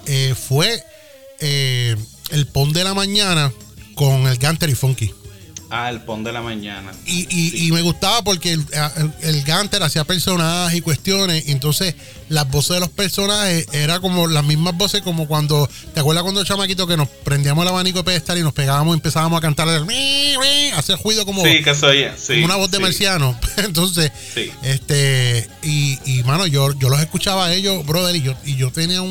[0.05, 0.84] eh, fue
[1.39, 1.95] eh,
[2.32, 3.51] el Pon de la Mañana
[3.95, 5.13] con el Ganter y Funky.
[5.72, 6.91] Ah, el pon de la mañana.
[7.05, 8.65] Y, y, y me gustaba porque el,
[8.97, 11.47] el, el Ganter hacía personajes y cuestiones.
[11.47, 11.93] Y entonces
[12.28, 15.70] las voces de los personajes era como las mismas voces como cuando.
[15.93, 18.97] ¿Te acuerdas cuando chamaquito que nos prendíamos el abanico de pedestal y nos pegábamos y
[18.97, 19.86] empezábamos a cantar el
[20.76, 22.84] hacer ruido como, Sí, que soy sí, como una voz de sí.
[22.84, 23.39] marciano?
[23.57, 24.51] entonces, Sí.
[24.63, 28.72] este, y, y mano, yo, yo los escuchaba a ellos, brother, y yo, y yo
[28.72, 29.09] tenía un,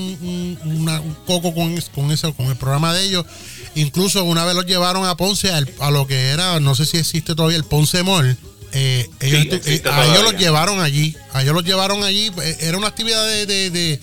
[0.62, 3.26] un- una- un coco con, con eso, con el programa de ellos.
[3.74, 6.96] Incluso una vez los llevaron a Ponce al- a, lo que era, no sé si
[6.98, 8.36] existe todavía el Ponce Mall.
[8.72, 11.16] Eh, ellos, Sí, eh, a ellos los llevaron allí.
[11.32, 12.30] A ellos los llevaron allí.
[12.42, 14.00] eh, Era una actividad de, de, de,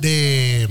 [0.00, 0.68] de-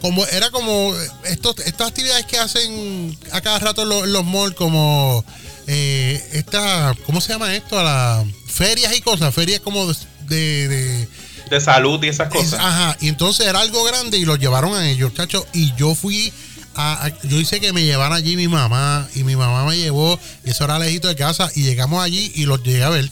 [0.00, 0.94] como era como
[1.24, 5.24] estos, estas actividades que hacen a cada rato los, los malls, como
[5.66, 7.78] eh, esta, ¿cómo se llama esto?
[7.78, 9.86] A la, ferias y cosas, ferias como
[10.26, 11.06] de,
[11.50, 12.60] de- salud y esas es- cosas.
[12.60, 15.46] ajá, y entonces era algo grande y lo llevaron a ellos, chacho.
[15.52, 16.32] Y yo fui
[16.74, 20.18] a, a- yo hice que me llevaran allí mi mamá y mi mamá me llevó
[20.44, 23.08] y eso era lejito de casa y llegamos allí y los llegué a ver.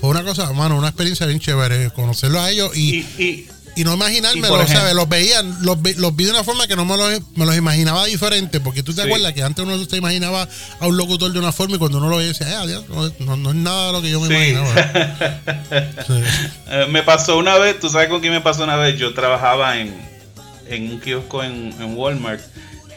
[0.00, 3.84] Fue una cosa, mano, una experiencia bien chévere conocerlos a ellos y, y, y y
[3.84, 4.94] no por ejemplo- ¿sabes?
[4.94, 7.56] Los veía, los, vi- los vi de una forma que no me los, me los
[7.56, 9.06] imaginaba diferente, porque tú te Sí.
[9.08, 10.46] acuerdas que antes uno se imaginaba
[10.78, 13.10] a un locutor de una forma y cuando uno lo veía decía, "Ah, Dios, no,
[13.20, 14.34] no- no es nada de lo que yo me Sí.
[14.50, 14.74] imaginaba.
[16.06, 16.22] Sí.
[16.68, 19.78] Eh, me pasó una vez, tú sabes con quién me pasó una vez, yo trabajaba
[19.78, 19.94] en,
[20.68, 22.42] en un kiosco en, en Walmart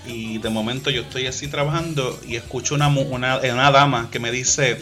[0.08, 4.32] y de momento yo estoy así trabajando y escucho una, una, una dama que me
[4.32, 4.78] dice,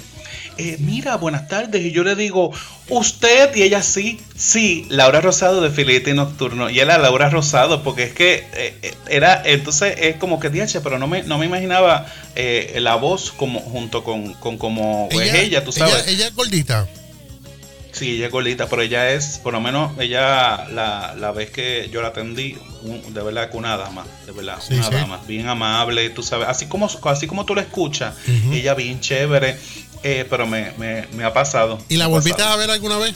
[0.57, 2.51] eh, mira, buenas tardes, y yo le digo,
[2.89, 8.03] usted, y ella sí, sí, Laura Rosado de Filete Nocturno, y era Laura Rosado, porque
[8.03, 11.45] es que eh, eh, era, entonces es como que diache, pero no me, no me
[11.45, 12.05] imaginaba
[12.35, 16.03] eh, la voz como junto con, con como es ella, tú sabes.
[16.03, 16.87] Ella, ella es gordita.
[17.93, 21.89] Sí, ella es gordita, pero ella es, por lo menos, ella, la, la vez que
[21.91, 24.95] yo la atendí, un- de verdad que una dama, de verdad, Sí, una sí.
[24.95, 28.15] dama, bien amable, tú sabes, así como, así como tú la escuchas,
[28.51, 29.55] ella bien chévere,
[30.03, 31.77] eh, pero me, me, me ha pasado.
[31.87, 32.53] ¿Y la volviste pasado.
[32.55, 33.13] a ver alguna vez?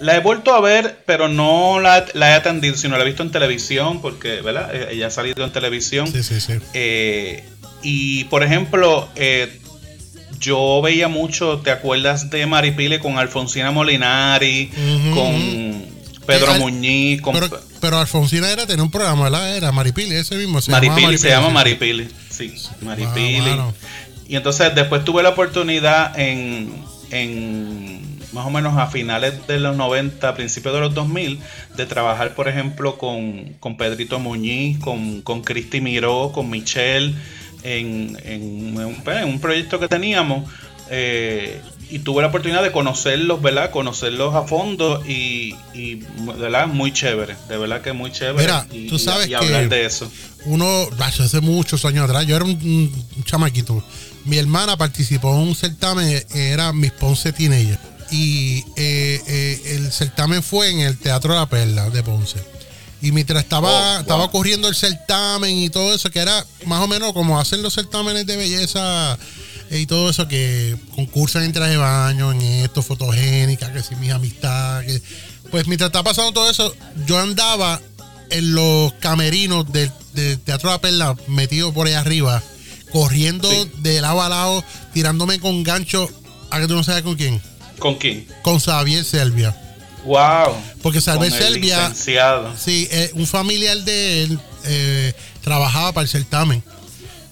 [0.00, 3.22] La he vuelto a ver, pero no la, la he atendido, sino la he visto
[3.22, 4.74] en televisión, porque, ¿verdad?
[4.74, 6.06] Eh, Ella ha salido en televisión.
[6.10, 6.54] Sí, sí, sí.
[6.74, 7.44] Eh,
[7.82, 9.60] y por ejemplo, eh,
[10.42, 14.70] yo veía mucho, ¿te acuerdas de Maripile con Alfonsina Molinari,
[15.14, 15.86] con
[16.26, 17.48] Pedro Muñiz, con Pero,
[17.80, 19.56] pero Alfonsina era, tenía un programa, ¿verdad?
[19.56, 20.60] Era Maripili, ese mismo.
[20.60, 21.48] Se llamaba Maripili, se llama.
[21.50, 23.56] Maripili, sí, Maripili.
[24.28, 26.74] Y entonces después tuve la oportunidad en,
[27.10, 31.38] en más o menos a finales de los 90, principios de los 2000,
[31.76, 37.14] de trabajar, por ejemplo, con, con Pedrito Muñiz, con, con Cristi Miró, con Michelle,
[37.62, 40.50] en, en un, pues, en un proyecto que teníamos.
[40.90, 41.60] eh,
[41.92, 43.70] y tuve la oportunidad de conocerlos, ¿verdad?
[43.70, 45.54] Conocerlos a fondo y,
[46.38, 47.36] verdad, muy chévere.
[47.50, 48.40] De verdad que muy chévere.
[48.40, 50.10] Mira, y, tú sabes y hablar de eso.
[50.46, 53.84] uno, hace muchos años atrás, yo era un, un chamaquito.
[54.24, 57.78] Mi hermana participó en un certamen, era Miss Ponce Teenager.
[58.10, 62.38] Y eh, eh, el certamen fue en el Teatro La Perla de Ponce.
[63.02, 64.00] Y mientras estaba, Oh, wow.
[64.02, 67.74] estaba ocurriendo el certamen y todo eso, que era más o menos como hacen los
[67.74, 69.18] certámenes de belleza
[69.70, 73.96] eh, y todo eso, que concursan en traje de baño, en esto, fotogénica, que si
[73.96, 75.00] mis amistades.
[75.00, 76.74] que- Pues mientras estaba pasando todo eso,
[77.06, 77.80] yo andaba
[78.30, 82.42] en los camerinos del, del Teatro La Perla, metido por ahí arriba,
[82.92, 83.70] corriendo Sí.
[83.78, 86.08] de lado a lado, tirándome con gancho,
[86.50, 87.42] a que tú no sabes con quién,
[87.78, 88.26] ¿Con quién?
[88.42, 89.58] con Xavier Selvia.
[90.04, 90.56] Wow.
[90.82, 91.92] Porque el Selvia,
[92.58, 96.62] sí, eh, un familiar de él eh, trabajaba para el certamen.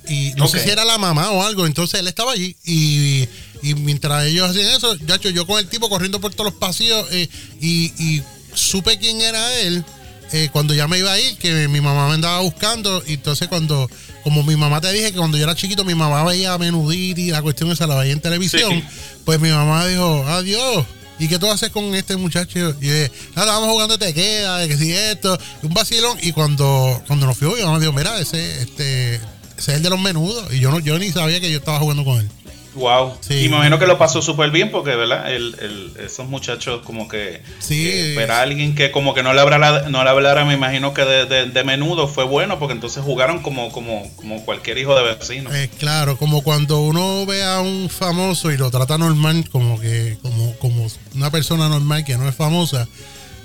[0.09, 3.29] Y no sé si era la mamá o algo, entonces él estaba allí y,
[3.63, 7.07] y mientras ellos hacían eso, ya yo con el tipo corriendo por todos los pasillos
[7.13, 7.29] eh,
[7.61, 9.85] y, y supe quién era él
[10.33, 13.47] eh, cuando ya me iba a ir, que mi mamá me andaba buscando y entonces
[13.49, 13.89] cuando,
[14.25, 17.31] como mi mamá te dije que cuando yo era chiquito mi mamá veía Menuditi y
[17.31, 18.85] la cuestión esa la veía en televisión, Sí.
[19.25, 20.87] pues mi mamá dijo, adiós.
[21.21, 22.59] ¿Y qué tú haces con este muchacho?
[22.59, 26.19] Y yo dije, nada, vamos jugando te queda, de que si esto, un vacilón.
[26.23, 30.01] Y cuando, cuando nos fuimos, mi mamá dijo, mira, ese, este, es el de los
[30.01, 30.53] menudos.
[30.53, 32.31] Y yo no, yo ni sabía que yo estaba jugando con él.
[32.75, 33.15] Wow.
[33.21, 33.45] Sí.
[33.45, 35.33] Y me imagino que lo pasó súper bien porque, ¿verdad?
[35.33, 37.43] El, el- esos muchachos como que...
[37.59, 37.89] Sí.
[37.91, 41.03] eh, a alguien que como que no le hablara, no le hablara me imagino que
[41.03, 45.03] de, de- de menudo fue bueno porque entonces jugaron como, como, como cualquier hijo de
[45.15, 45.53] vecino.
[45.55, 50.17] Eh, claro, como cuando uno ve a un famoso y lo trata normal, como que,
[50.23, 52.87] como, como una persona normal que no es famosa,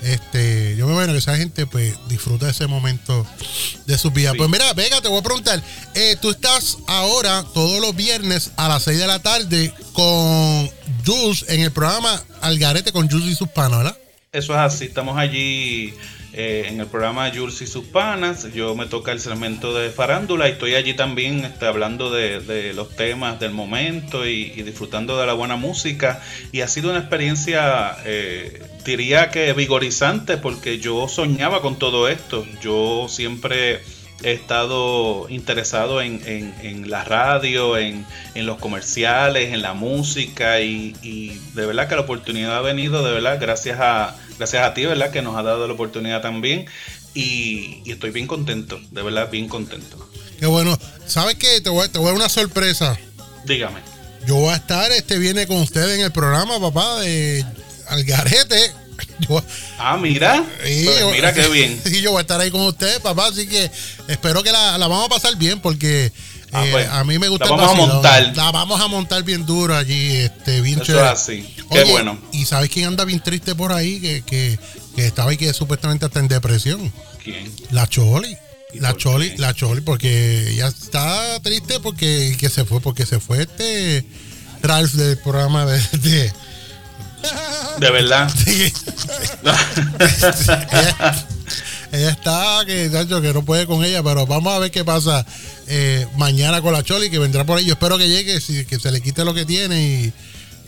[0.06, 3.26] este, yo me imagino que esa gente pues disfruta ese momento
[3.86, 4.32] de su vida.
[4.32, 4.38] Sí.
[4.38, 5.62] Pues mira, Vega, te voy a preguntar,
[5.96, 10.70] eh, tú estás ahora todos los viernes a las 6 de la tarde con
[11.06, 13.98] Jules en el programa Algarete con Jules y sus panos, ¿verdad?
[14.32, 15.94] Eso es así, estamos allí
[16.38, 18.52] eh, en el programa Jules y sus panas.
[18.54, 22.74] Yo me toca el segmento de farándula y estoy allí también este, hablando de, de
[22.74, 26.22] los temas del momento y, y disfrutando de la buena música.
[26.52, 32.46] Y ha sido una experiencia, eh, diría que vigorizante, porque yo soñaba con todo esto.
[32.62, 33.82] Yo siempre
[34.24, 40.62] he estado interesado en, en- en la radio, en, en los comerciales, en la música
[40.62, 44.74] y, y de verdad que la oportunidad ha venido, de verdad, gracias a, gracias a
[44.74, 45.12] ti, ¿verdad?
[45.12, 46.66] Que nos ha dado la oportunidad también
[47.14, 50.10] y, y estoy bien contento, de verdad, bien contento.
[50.40, 50.78] Qué bueno.
[51.06, 51.60] ¿Sabes qué?
[51.62, 52.98] Te voy, te voy a dar una sorpresa.
[53.46, 53.80] Dígame.
[54.26, 57.46] Yo voy a estar este viene con ustedes en el programa, papá, de
[57.88, 58.72] Algarete.
[59.28, 59.44] Yo-
[59.78, 61.82] Ah, mira, pues yo- mira qué bien.
[61.86, 63.28] Sí, yo voy a estar ahí con ustedes, papá.
[63.28, 63.70] Así que
[64.08, 66.12] espero que la, la vamos a pasar bien porque
[66.54, 68.34] Ah, eh, pues, a mí me gusta la vamos a montar.
[68.38, 71.06] La vamos a montar bien duro allí, este, bien Eso chévere.
[71.08, 71.54] es así.
[71.70, 72.18] Qué Oye, bueno.
[72.32, 74.00] ¿Y sabes quién anda bien triste por ahí?
[74.00, 74.58] Que, que,
[74.96, 76.94] que estaba ahí que supuestamente está en depresión.
[77.24, 77.52] ¿Quién?
[77.72, 78.38] La Choli.
[78.74, 79.38] ¿Y La Choli, qué?
[79.40, 84.06] la Choli, porque ella está triste porque que se fue, porque se fue este
[84.62, 86.34] Ralph del programa de, de-
[87.80, 88.32] De verdad.
[88.46, 88.72] Sí.
[90.72, 91.16] ella,
[91.92, 92.90] ella está que,
[93.22, 95.26] que no puede con ella, pero vamos a ver qué pasa
[95.68, 97.66] eh, mañana con la Choli, que vendrá por ahí.
[97.66, 100.14] Yo espero que llegue, sí, que se le quite lo que tiene y,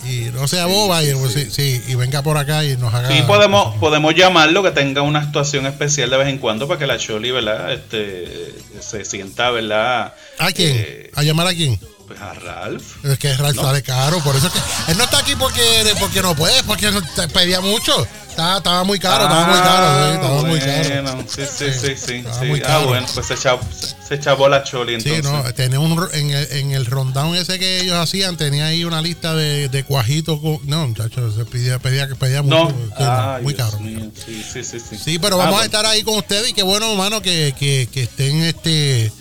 [0.10, 3.10] y no sea boba y, pues, sí, sí, y venga por acá y nos haga.
[3.10, 6.88] Sí, podemos, podemos llamarlo que tenga una actuación especial de vez en cuando para que
[6.88, 7.74] la Choli, ¿verdad?
[7.74, 10.14] Este, se sienta, ¿verdad?
[10.39, 10.76] ¿A quién?
[10.78, 11.80] Eh, ¿A llamar a quién?
[12.08, 13.03] Pues a Ralph.
[13.05, 15.62] Es que Ralph sale caro, por eso es que él no está aquí porque,
[15.99, 18.08] porque no puede, porque no- te pedía mucho.
[18.30, 21.03] Estaba, estaba muy caro, estaba muy caro, sí, estaba muy caro.
[21.03, 22.24] Bueno, sí, sí, sí, sí.
[22.39, 22.45] Sí.
[22.45, 23.62] muy Ah, bueno, pues se echabó,
[24.08, 25.43] se chavó la Choli Sí, entonces.
[25.45, 29.01] no, tenía un, en, el, en el rundown ese que ellos hacían, tenía ahí una
[29.01, 30.39] lista de, de cuajitos.
[30.39, 32.76] con- no, muchachos, se pedía, pedía, pedía No, mucho.
[32.95, 33.80] sí, no, Ay, muy Dios caro.
[33.84, 34.12] mío.
[34.24, 34.97] Sí, sí, sí, sí.
[35.03, 35.66] Sí, pero Ah, vamos a bueno.
[35.66, 39.12] estar ahí con ustedes y qué bueno, hermano, que, que, que estén este,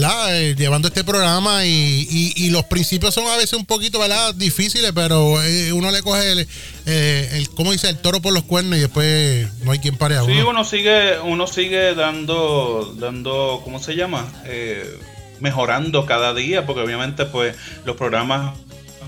[0.00, 0.36] ¿verdad?
[0.40, 4.34] Eh, llevando este programa y, y, y los principios son a veces un poquito, ¿verdad?
[4.34, 6.48] Difíciles, pero eh, uno le coge el,
[6.86, 7.88] eh, el, ¿cómo dice?
[7.88, 10.50] El toro por los cuernos y después no hay quien pare a Sí, uno.
[10.50, 14.26] uno sigue, uno sigue dando, dando, ¿cómo se llama?
[14.46, 14.84] Eh,
[15.40, 18.56] mejorando cada día, porque obviamente, pues, los programas,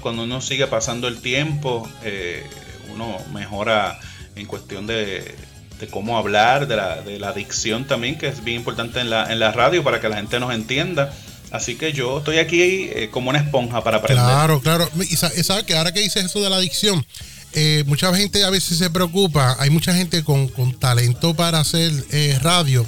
[0.00, 2.44] cuando uno sigue pasando el tiempo, eh,
[2.92, 3.98] uno mejora
[4.36, 5.34] en cuestión de,
[5.80, 9.30] de cómo hablar, de la, de la dicción también, que es bien importante en la,
[9.32, 11.12] en la radio para que la gente nos entienda.
[11.50, 14.24] Así que yo estoy aquí eh, como una esponja para aprender.
[14.24, 14.90] Claro, claro.
[15.08, 17.04] Y sa- y sabes que ahora que dices eso de la adicción,
[17.52, 19.56] eh, mucha gente a veces se preocupa.
[19.60, 22.84] Hay mucha gente con, con talento para hacer eh, radio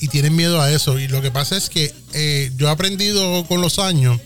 [0.00, 0.98] y tienen miedo a eso.
[0.98, 1.92] Y lo que pasa es que
[2.56, 4.18] yo he aprendido con los años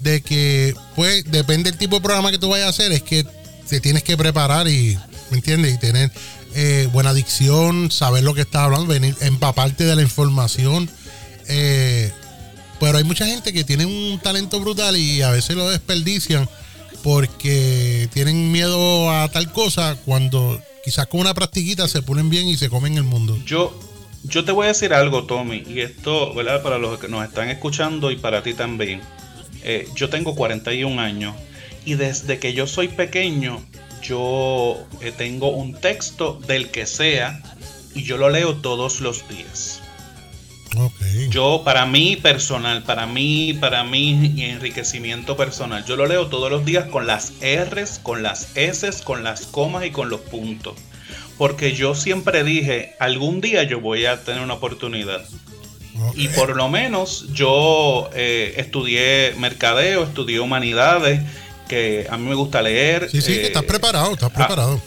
[0.00, 3.24] de que, pues, depende del tipo de programa que tú vayas a hacer, es que
[3.68, 4.98] te tienes que preparar y,
[5.30, 5.74] ¿me entiendes?
[5.74, 6.10] Y tener
[6.54, 10.90] eh, buena dicción, saber lo que estás hablando, venir, empaparte de la información.
[11.48, 12.12] Eh,
[12.78, 16.48] pero hay mucha gente que tiene un talento brutal y a veces lo desperdician
[17.02, 22.56] porque tienen miedo a tal cosa cuando quizás con una practiquita se ponen bien y
[22.56, 23.38] se comen el mundo.
[23.44, 23.78] Yo,
[24.24, 26.62] yo te voy a decir algo, Tommy, y esto, ¿verdad?
[26.62, 29.00] Para los que nos están escuchando y para ti también.
[29.62, 31.34] Eh, yo tengo 41 años
[31.84, 33.62] y desde que yo soy pequeño,
[34.02, 37.42] yo eh, tengo un texto del que sea
[37.94, 39.82] y yo lo leo todos los días.
[41.28, 46.64] Yo, para mí personal, para mí, para mi enriquecimiento personal, yo lo leo todos los
[46.64, 50.74] días con las R's, con las S, con las comas y con los puntos.
[51.36, 55.22] Porque yo siempre dije, algún día yo voy a tener una oportunidad.
[56.14, 61.20] Y por lo menos yo eh, estudié mercadeo, estudié humanidades,
[61.70, 63.08] que a mí me gusta leer.
[63.10, 64.80] Sí, sí, eh, estás preparado, estás preparado.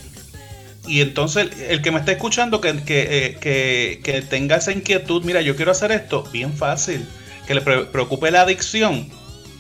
[0.86, 5.24] y entonces el que me está escuchando que, que, eh, que- que tenga esa inquietud,
[5.24, 7.08] mira, yo quiero hacer esto, bien fácil.
[7.48, 9.10] Que le pre- preocupe la adicción.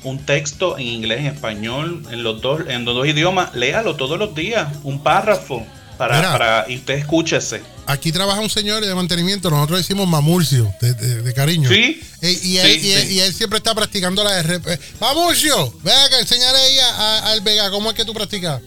[0.03, 4.19] Un texto en inglés, en español, en los dos, en los dos idiomas, léalo todos
[4.19, 5.65] los días, un párrafo,
[5.97, 6.31] para, Mira.
[6.33, 7.61] para y usted escúchese.
[7.85, 11.69] Aquí trabaja un señor de mantenimiento, nosotros decimos Mamurcio, de, de- de cariño.
[11.69, 12.01] Sí.
[12.21, 13.13] Eh, y, él, Sí, y, él, sí.
[13.15, 14.61] y él siempre está practicando la R.
[14.65, 18.61] eh, Mamurcio, ven acá, enseñale ahí a- a- al Vega cómo es que tú practicas.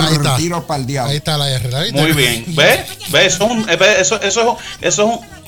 [0.00, 0.36] Ahí está.
[0.36, 1.10] Tiro para el diablo.
[1.10, 1.70] Ahí está la R.
[1.70, 2.00] ¿la viste?
[2.00, 2.44] Muy bien.
[2.56, 2.80] ¿Ves?
[3.10, 3.34] ¿Ves?
[3.34, 5.42] Eso es un, eh, ve, eso, eso, es un- eso es un,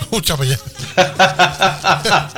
[0.00, 0.58] Escucha, pues ya.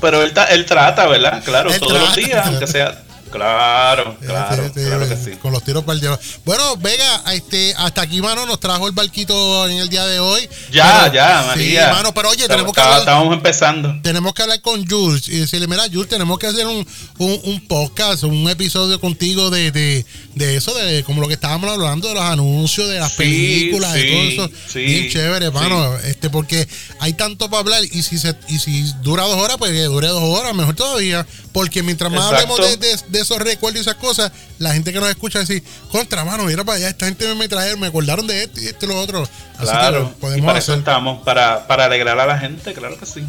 [0.00, 1.42] Pero él, él trata, ¿verdad?
[1.44, 3.02] Claro, Él todos los días, aunque sea.
[3.30, 5.32] Claro, claro, claro que sí.
[5.40, 6.18] Con los tiros para el diablo.
[6.44, 10.48] Bueno, Vega, este, hasta aquí, mano, nos trajo el barquito en el día de hoy.
[10.72, 11.92] Ya, Pero- ya, sí, María.
[11.92, 13.94] mano, pero oye, tenemos que hablar, Estábamos empezando.
[14.02, 16.86] tenemos que hablar con Jules y decirle, mira, Jules, tenemos que hacer un,
[17.18, 21.70] un, un podcast, un episodio contigo de, de, de eso, de como lo que estábamos
[21.70, 24.50] hablando, de los anuncios, de las Sí, películas y sí, todo eso.
[24.72, 25.96] sí, Bien chévere, mano.
[25.98, 26.66] Este, porque
[27.00, 30.08] hay tanto para hablar y si se, y si dura dos horas, pues que dure
[30.08, 31.26] dos horas, mejor todavía.
[31.52, 32.54] Porque mientras más Exacto.
[32.54, 35.62] hablemos de, de- de esos recuerdos y esas cosas, la gente que nos escucha decir,
[35.90, 38.86] contra mano, mira para allá, esta gente me, trajeron, me acordaron de esto y esto
[38.86, 39.22] y lo otro.
[39.56, 42.98] Así Claro, que y podemos para eso estamos, para, para alegrar a la gente, claro
[42.98, 43.22] que sí.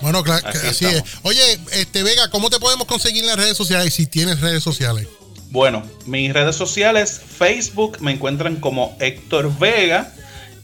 [0.00, 1.02] Bueno, claro, así es.
[1.22, 5.08] Oye, este Vega, ¿cómo te podemos conseguir en las redes sociales si tienes redes sociales?
[5.50, 10.12] Bueno, mis redes sociales, Facebook me encuentran como Héctor Vega.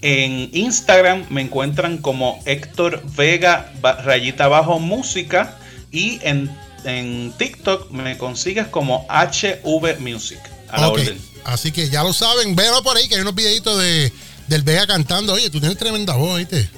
[0.03, 3.73] En Instagram me encuentran como Héctor Vega
[4.05, 5.57] rayita abajo música.
[5.91, 6.51] Y en,
[6.85, 10.39] en TikTok me consigues como HV Music.
[10.71, 11.21] A la orden.
[11.45, 14.13] Así que ya lo saben, véanlo por ahí que hay unos videitos de,
[14.49, 15.35] del Vega cantando.
[15.35, 16.69] Oye, tú tienes tremenda voz, ¿viste?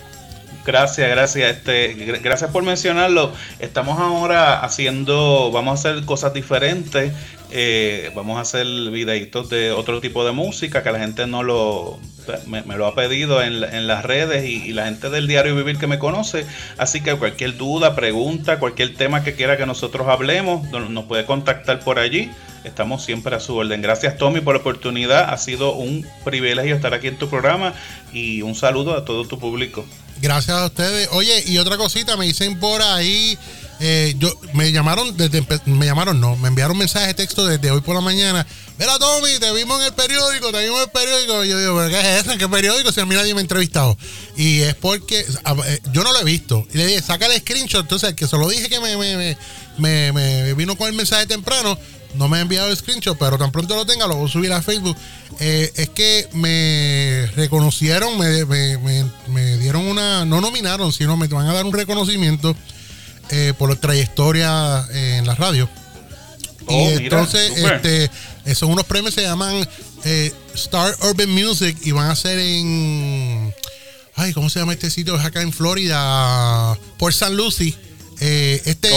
[0.67, 1.57] Gracias, gracias.
[1.57, 3.33] Este, gr- gracias por mencionarlo.
[3.61, 7.13] Estamos ahora haciendo, vamos a hacer cosas diferentes.
[7.53, 11.97] eh, vamos a hacer videitos de otro tipo de música que la gente no lo
[12.49, 15.87] me, lo ha pedido en, en las redes y, la gente del diario vivir que
[15.87, 16.45] me conoce.
[16.77, 21.25] Así que cualquier duda, pregunta, cualquier tema que quiera que nosotros hablemos, no- nos puede
[21.25, 22.29] contactar por allí.
[22.65, 23.81] Estamos siempre a su orden.
[23.81, 25.31] Gracias Tommy por la oportunidad.
[25.33, 27.73] Ha sido un privilegio estar aquí en tu programa
[28.13, 29.87] y un saludo a todo tu público.
[30.21, 31.09] Gracias a ustedes.
[31.13, 33.39] Oye, y otra cosita, me dicen por ahí,
[33.81, 37.83] eh, yo me llamaron desde me llamaron no, me enviaron mensaje de texto desde hoy
[37.83, 38.47] por la mañana.
[38.79, 41.45] Mira Tommy, te vimos en el periódico, te vimos en el periódico.
[41.45, 42.33] Y yo digo, ¿pero qué es eso?
[42.33, 42.93] ¿En qué periódico?
[42.93, 43.97] Si a mí nadie me ha entrevistado.
[44.37, 46.67] Y es porque eh, yo no lo he visto.
[46.73, 47.83] Y le dije, saca el screenshot.
[47.83, 49.37] Entonces, el que se lo dije que me, me,
[49.79, 51.79] me- me vino con el mensaje temprano,
[52.17, 54.53] no me ha enviado el screenshot, pero tan pronto lo tenga, lo voy a subir
[54.53, 54.97] a Facebook.
[55.41, 61.27] Eh, es que me reconocieron, me, me- me- me dieron una, no nominaron, sino me
[61.29, 62.57] van a dar un reconocimiento
[63.31, 65.69] eh, por la trayectoria en la radio.
[66.69, 68.11] Oh, y mira, entonces, este,
[68.45, 69.69] eh, son unos premios se llaman
[70.05, 73.55] eh, Star Urban Music y van a ser en,
[74.17, 75.17] ay, ¿cómo se llama este sitio?
[75.17, 77.75] Es acá en Florida, por San Lucy.
[78.19, 78.89] Eh, este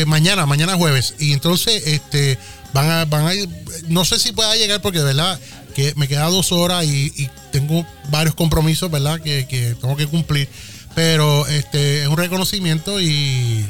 [0.00, 1.14] eh, mañana, mañana jueves.
[1.18, 2.38] Y entonces, este,
[2.72, 3.48] van a, van a ir,
[3.88, 5.38] no sé si pueda llegar porque de verdad
[5.74, 9.18] que me queda dos horas y, tengo varios compromisos, ¿verdad?
[9.20, 10.46] Que, que tengo que cumplir.
[10.94, 13.64] Pero este es un reconocimiento y,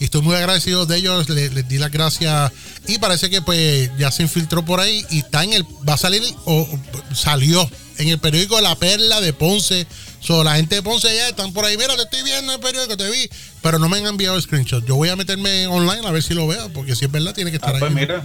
[0.00, 1.28] estoy muy agradecido de ellos.
[1.28, 2.50] Le- Les, di las gracias.
[2.86, 5.98] Y parece que pues ya se infiltró por ahí y está en el, va a
[5.98, 6.66] salir o
[7.14, 9.86] salió en el periódico La Perla de Ponce.
[10.20, 11.76] So, la gente de Ponce ya están por ahí.
[11.76, 13.28] Mira, te estoy viendo en el periódico, te vi.
[13.62, 14.84] Pero no me han enviado el screenshot.
[14.86, 17.50] Yo voy a meterme online a ver si lo veo, porque si es verdad, tiene
[17.50, 17.94] que estar Ah, pues ahí.
[17.96, 18.22] mira,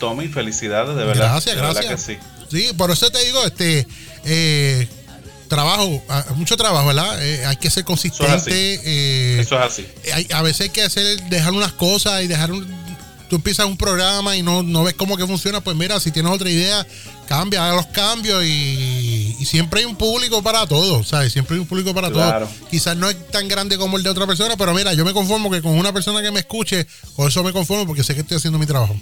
[0.00, 1.26] Tommy, felicidades, de verdad.
[1.32, 2.04] Gracias, de verdad gracias.
[2.06, 2.66] que sí.
[2.68, 3.86] Sí, por eso te digo, este
[4.24, 4.88] eh,
[5.48, 7.22] trabajo, ah, mucho trabajo, ¿verdad?
[7.24, 8.32] Eh, hay que ser consistente.
[8.32, 8.50] así.
[8.52, 9.86] eh, Eso es así.
[10.12, 12.66] hay- a veces hay que hacer, dejar unas cosas y dejar un,
[13.28, 16.32] tú empiezas un programa y no, no ves cómo que funciona, pues mira, si tienes
[16.32, 16.86] otra idea,
[17.26, 21.32] cambia, haga los cambios y, y siempre hay un público para todo, ¿sabes?
[21.32, 22.46] Siempre hay un público para Claro.
[22.46, 22.68] todo.
[22.70, 25.50] Quizás no es tan grande como el de otra persona, pero mira, yo me conformo
[25.50, 28.36] que con una persona que me escuche, con eso me conformo porque sé que estoy
[28.36, 28.96] haciendo mi trabajo.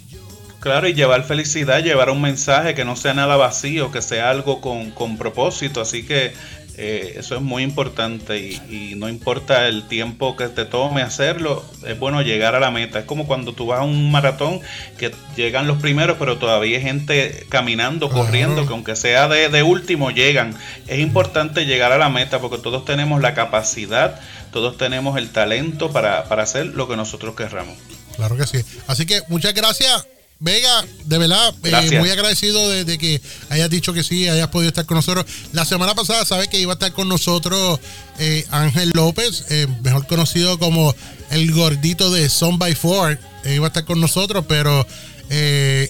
[0.60, 4.60] Claro, y llevar felicidad, llevar un mensaje que no sea nada vacío, que sea algo
[4.60, 5.80] con, con propósito.
[5.80, 6.32] Así que
[6.76, 11.64] eh, eso es muy importante y, y no importa el tiempo que te tome hacerlo,
[11.86, 13.00] es bueno llegar a la meta.
[13.00, 14.60] Es como cuando tú vas a un maratón
[14.98, 19.62] que llegan los primeros, pero todavía hay gente caminando, corriendo, que aunque sea de, de
[19.62, 20.56] último, llegan.
[20.86, 24.20] Es importante llegar a la meta porque todos tenemos la capacidad,
[24.52, 27.76] todos tenemos el talento para, para hacer lo que nosotros querramos.
[28.16, 28.58] Claro que sí.
[28.86, 30.06] Así que muchas gracias,
[30.42, 30.84] Vega.
[31.04, 34.84] De verdad, eh, muy agradecido de, de que hayas dicho que sí, hayas podido estar
[34.84, 35.24] con nosotros.
[35.52, 37.78] La semana pasada, sabes que iba a estar con nosotros
[38.18, 40.94] eh, Ángel López, eh, mejor conocido como
[41.30, 43.18] el gordito de Son by Four.
[43.44, 44.84] Iba a estar con nosotros, pero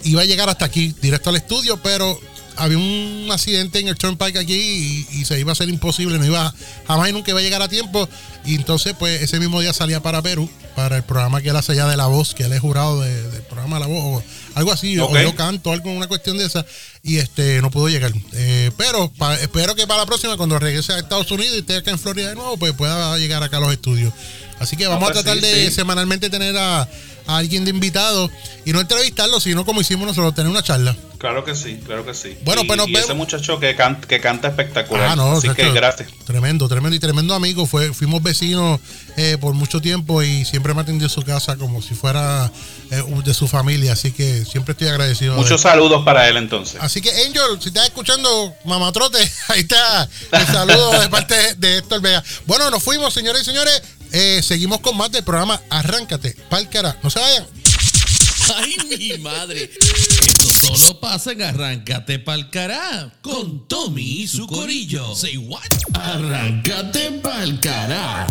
[0.05, 2.19] iba a llegar hasta aquí, directo al estudio, pero
[2.57, 6.27] había un accidente en el Turnpike aquí y, y se iba a hacer imposible, no
[6.27, 6.55] iba
[6.87, 8.09] jamás y nunca iba a llegar a tiempo.
[8.45, 11.73] Y entonces, pues ese mismo día salía para Perú, para el programa que él hace
[11.73, 14.23] allá de La Voz, que él es jurado de- del programa La Voz,
[14.55, 16.65] algo así, o- yo canto, algo, una cuestión de esa,
[17.03, 18.13] y este no pudo llegar.
[18.33, 21.77] Eh, pero pa- espero que para la próxima, cuando regrese a Estados Unidos y esté
[21.77, 24.13] acá en Florida de nuevo, pues pueda llegar acá a los estudios.
[24.59, 25.75] Así que vamos Ah, a pues tratar sí, de sí.
[25.75, 26.89] semanalmente tener a,
[27.27, 28.31] a alguien de invitado
[28.65, 30.97] y no entrevistarlo, sino como hicimos nosotros, tener una charla.
[31.19, 32.37] Claro que sí, claro que sí.
[32.45, 33.17] Bueno, y, pues nos y ese vemos.
[33.19, 35.11] muchacho que, can- que canta espectacular.
[35.11, 36.09] Ah, no, Así que gracias.
[36.27, 37.65] Tremendo, tremendo y tremendo amigo.
[37.65, 38.81] Fue, fuimos vecinos
[39.17, 42.51] eh, por mucho tiempo y siempre me atendió su casa como si fuera
[42.91, 43.93] eh, de su familia.
[43.93, 45.35] Así que siempre estoy agradecido.
[45.35, 46.79] de Muchos saludos para él entonces.
[46.81, 49.19] Así que Angel, si estás escuchando Mamatrote,
[49.49, 52.25] ahí está el saludo de parte de Héctor Vega.
[52.47, 53.81] Bueno, nos fuimos, señores y señores.
[54.13, 56.99] Eh, seguimos con más del programa Arráncate, pa'l cara.
[57.03, 57.47] No se vayan.
[58.57, 59.71] ¡Ay, mi madre!
[60.27, 65.15] Esto solo pasa en Arráncate pa'l cará con Tommy y su corillo.
[65.15, 65.63] Say what?
[65.95, 68.27] Arráncate pa'l cará.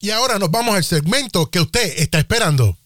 [0.00, 2.76] Y ahora nos vamos al segmento que usted está esperando.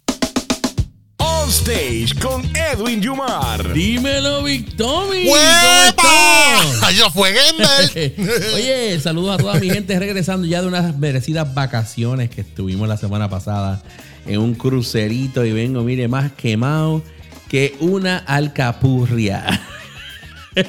[1.49, 3.73] On Stage con Edwin Yumar.
[3.73, 4.45] Dímelo.
[4.77, 6.91] ¿Cómo ¡Huepa!
[6.95, 7.35] Yo fue.
[8.55, 12.99] Oye, saludos a toda mi gente regresando ya de unas merecidas vacaciones que estuvimos la
[12.99, 13.83] semana pasada
[14.27, 17.03] en un crucerito y vengo, mire, más quemado
[17.49, 19.47] que una alcapurria.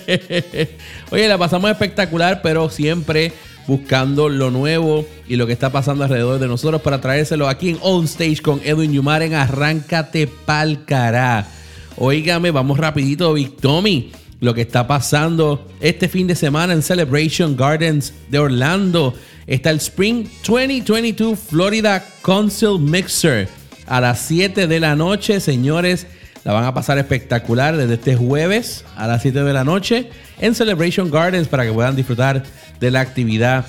[1.12, 3.34] Oye, la pasamos espectacular, pero siempre
[3.70, 7.78] buscando lo nuevo y lo que está pasando alrededor de nosotros para traérselo aquí en
[7.82, 11.47] On Stage con Edwin Yumar en Arráncate Pal Cará.
[11.95, 14.11] Óigame, vamos rapidito, Big Tommy.
[14.41, 19.13] Lo que está pasando este fin de semana en Celebration Gardens de Orlando.
[19.45, 23.47] Está el Spring 2022 Florida Council Mixer
[23.86, 26.07] a las 7 de la noche, señores.
[26.44, 30.10] La van a pasar espectacular desde este jueves a las 7 de la noche
[30.40, 32.44] en Celebration Gardens para que puedan disfrutar
[32.80, 33.66] de la actividad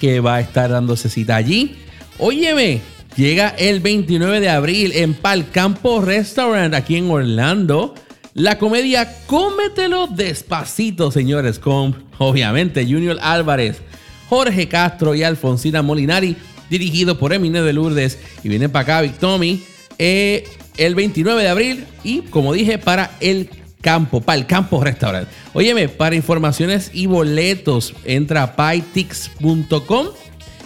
[0.00, 1.76] que va a estar dándose cita allí.
[2.18, 2.80] Óyeme,
[3.16, 7.94] llega el 29 de abril en Pal Campo Restaurant aquí en Orlando.
[8.34, 13.80] La comedia Cómetelo Despacito, señores, con obviamente Junior Álvarez,
[14.28, 16.36] Jorge Castro y Alfonsina Molinari,
[16.68, 18.18] dirigido por Emine de Lourdes.
[18.42, 19.62] Y viene para acá Big Tommy
[19.98, 20.44] eh,
[20.76, 23.48] el 29 de abril y, como dije, para el
[23.80, 25.28] campo, para el campo restaurant.
[25.52, 30.08] Óyeme, para informaciones y boletos, entra a pytix.com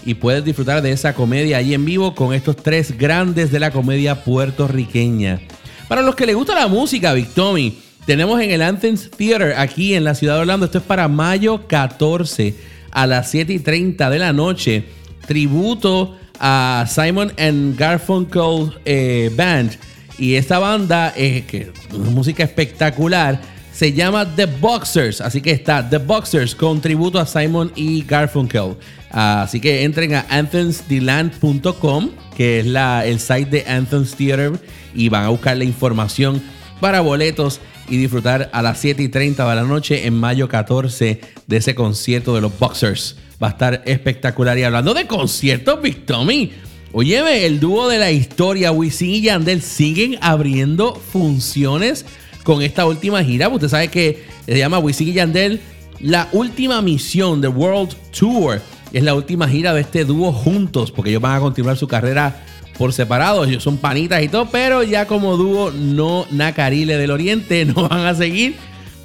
[0.05, 3.71] y puedes disfrutar de esa comedia ahí en vivo con estos tres grandes de la
[3.71, 5.41] comedia puertorriqueña.
[5.89, 9.95] Para los que les gusta la música, Big Tommy, tenemos en el Anthems Theater aquí
[9.95, 10.67] en la ciudad de Orlando.
[10.67, 12.55] Esto es para mayo 14
[12.91, 14.85] a las 7 y 30 de la noche.
[15.27, 19.73] Tributo a Simon and Garfunkel eh, Band.
[20.19, 23.41] Y esta banda, eh, que es una música espectacular,
[23.73, 25.21] se llama The Boxers.
[25.21, 28.77] Así que está The Boxers con tributo a Simon y Garfunkel.
[29.11, 34.53] Así que entren a anthemsdeland.com, que es la, el site de Anthems Theater,
[34.95, 36.43] y van a buscar la información
[36.81, 41.21] para boletos y disfrutar a las 7 y 30 de la noche en mayo 14
[41.47, 43.17] de ese concierto de los Boxers.
[43.43, 44.59] Va a estar espectacular.
[44.59, 46.53] Y hablando de conciertos, Big Tommy,
[46.93, 52.05] óyeme, el dúo de la historia, Wisin y Yandel, siguen abriendo funciones
[52.45, 53.49] con esta última gira.
[53.49, 55.61] Usted sabe que se llama Wisin y Yandel
[56.01, 58.61] la última misión de World Tour.
[58.93, 62.45] Es la última gira de este dúo juntos, porque ellos van a continuar su carrera
[62.79, 63.45] por separado.
[63.45, 68.07] Ellos son panitas y todo, pero ya como dúo, no Nacarile del Oriente, no van
[68.07, 68.55] a seguir.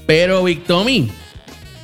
[0.05, 1.09] Pero Big Tommy,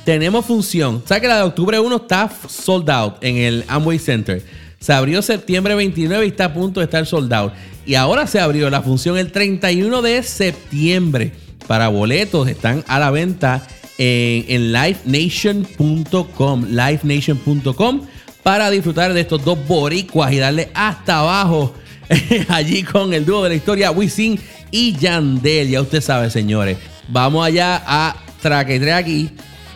[0.04, 1.02] tenemos función.
[1.04, 4.42] ¿Sabes que la de octubre 1 está sold out en el Amway Center?
[4.80, 7.52] Se abrió septiembre 29 y está a punto de estar sold out.
[7.84, 11.32] Y ahora se abrió la función el 31 de septiembre.
[11.66, 13.62] Para boletos están a la venta
[13.98, 16.64] en, en livenation.com.
[16.70, 18.06] Livenation.com
[18.42, 21.74] para disfrutar de estos dos boricuas y darle hasta abajo
[22.48, 25.68] allí con el dúo de la historia Wisin y Yandel.
[25.68, 26.78] Ya usted sabe, señores.
[27.08, 29.28] Vamos allá a Traque aquí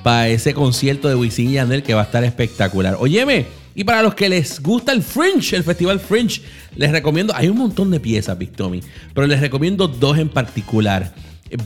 [0.02, 2.96] para ese concierto de Wisin y Yandel que va a estar espectacular.
[2.98, 6.42] Óyeme, y para los que les gusta el Fringe, el Festival Fringe,
[6.76, 8.82] les recomiendo, hay un montón de piezas, Big Tommy,
[9.14, 11.14] pero les recomiendo dos en particular.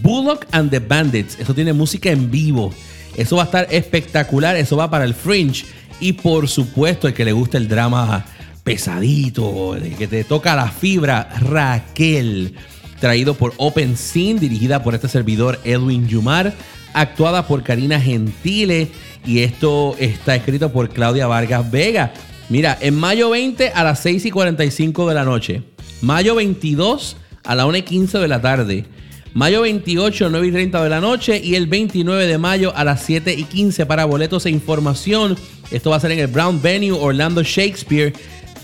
[0.02, 2.72] Bullock and the Bandits, eso tiene música en vivo.
[3.16, 5.64] Eso va a estar espectacular, eso va para el Fringe.
[6.00, 8.24] Y por supuesto, el que le gusta el drama
[8.62, 12.54] pesadito, el que te toca la fibra, Raquel
[13.00, 16.52] traído por Open Scene, dirigida por este servidor Edwin Yumar,
[16.92, 18.88] actuada por Karina Gentile
[19.26, 22.12] y esto está escrito por Claudia Vargas Vega.
[22.48, 25.62] Mira, en mayo 20 a las 6 y 45 de la noche,
[26.00, 28.86] mayo 22 a las 1 y 15 de la tarde,
[29.34, 33.02] mayo 28 9 y 30 de la noche y el 29 de mayo a las
[33.02, 35.36] 7 y 15 para boletos e información.
[35.70, 38.14] Esto va a ser en el Brown Venue Orlando Shakespeare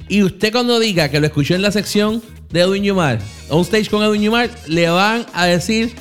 [0.09, 3.19] Y usted cuando diga que lo escuchó en la sección de Edwin Yumar,
[3.51, 5.93] on stage con Edwin Yumar, le van a decir,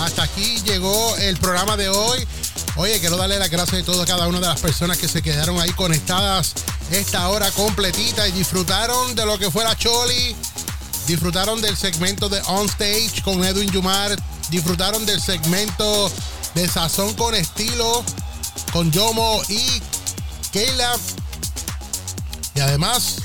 [0.00, 2.26] Hasta aquí llegó el programa de hoy.
[2.76, 5.58] Oye, quiero darle las gracias a todas cada una de las personas que se quedaron
[5.60, 6.54] ahí conectadas
[6.90, 10.36] esta hora completita y disfrutaron de lo que fue la Choli,
[11.06, 14.16] disfrutaron del segmento de On Stage con Edwin Yumar,
[14.50, 16.10] disfrutaron del segmento
[16.54, 18.04] de Sazón con Estilo
[18.72, 19.82] con Yomo y
[20.52, 20.96] Keila.
[22.54, 23.16] Y además,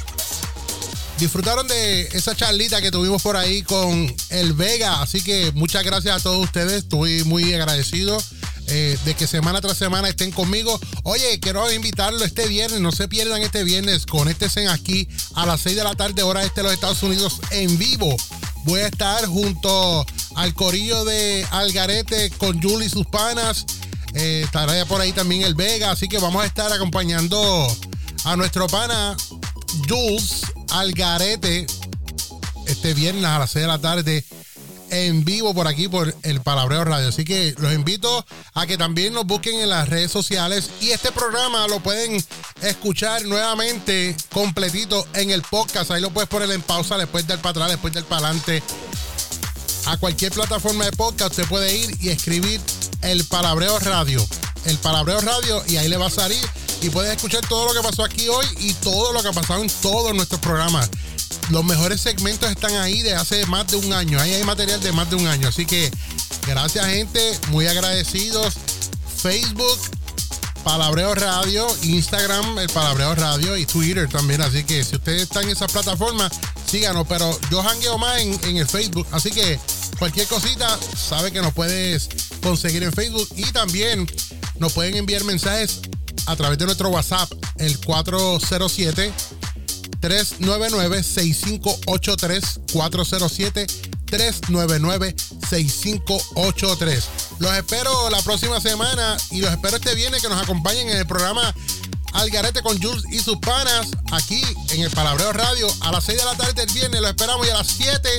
[1.22, 5.04] disfrutaron de esa charlita que tuvimos por ahí con el Vega.
[5.04, 6.84] Así que muchas gracias a todos ustedes.
[6.84, 8.18] Estoy muy agradecido
[8.66, 10.80] eh, de que semana tras semana estén conmigo.
[11.04, 12.82] Oye, quiero invitarlo este viernes.
[12.82, 14.08] No se pierdan este viernes.
[14.08, 17.78] Conéctense aquí a las 6 de la tarde, hora este de los Estados Unidos, en
[17.78, 18.18] vivo.
[18.64, 20.04] Voy a estar junto
[20.36, 23.68] al corillo de Algarete con Julie y sus panas.
[24.16, 25.92] Eh, estará por ahí también el Vega.
[25.92, 27.68] Así que vamos a estar acompañando
[28.24, 29.16] a nuestro pana
[29.88, 31.68] Jules Algarete
[32.68, 34.26] este viernes a las 6 de la tarde
[34.92, 37.08] en vivo por aquí por el Palabreo Radio.
[37.08, 41.12] Así que los invito a que también nos busquen en las redes sociales y este
[41.12, 42.24] programa lo pueden
[42.62, 45.92] escuchar nuevamente completito en el podcast.
[45.92, 48.62] Ahí lo puedes poner en pausa, después del para atrás, después del para adelante.
[49.88, 52.62] A cualquier plataforma de podcast usted puede ir y escribir
[53.02, 54.26] el Palabreo Radio.
[54.66, 56.40] El Palabreo Radio y ahí le va a salir
[56.82, 59.62] y puedes escuchar todo lo que pasó aquí hoy y todo lo que ha pasado
[59.62, 60.90] en todos nuestros programas.
[61.50, 64.20] Los mejores segmentos están ahí de hace más de un año.
[64.20, 65.48] Ahí hay material de más de un año.
[65.48, 65.92] Así que
[66.48, 68.56] gracias gente, muy agradecidos.
[69.18, 69.78] Facebook,
[70.64, 74.42] Palabreo Radio, Instagram, el Palabreo Radio y Twitter también.
[74.42, 76.32] Así que si ustedes están en esas plataformas,
[76.66, 77.06] síganos.
[77.08, 79.06] Pero yo hangueo más en, en el Facebook.
[79.12, 79.60] Así que
[80.00, 82.10] cualquier cosita, sabe que nos puedes
[82.42, 83.28] conseguir en Facebook.
[83.36, 84.10] Y también
[84.58, 85.82] nos pueden enviar mensajes
[86.26, 89.14] a través de nuestro WhatsApp, el 407
[90.02, 93.68] 399-6583 407
[94.08, 97.04] 399-6583
[97.40, 101.06] Los espero la próxima semana y los espero este viernes que nos acompañen en el
[101.06, 101.54] programa
[102.14, 104.42] Algarete con Jules y sus panas aquí
[104.72, 107.00] en el Palabreo Radio a las 6 de la tarde el viernes.
[107.00, 108.10] Los esperamos y a las 7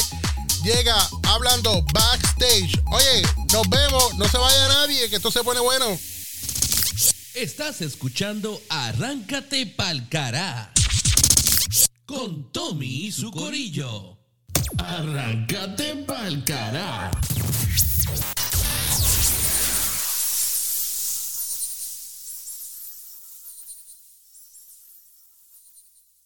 [0.65, 2.81] llega hablando backstage.
[2.91, 3.23] Oye,
[3.53, 5.99] nos vemos, no se vaya nadie, que esto se pone bueno.
[7.35, 10.70] Estás escuchando Arráncate Palcará
[12.05, 14.18] con Tommy y su corillo.
[14.76, 17.11] Arráncate palcará.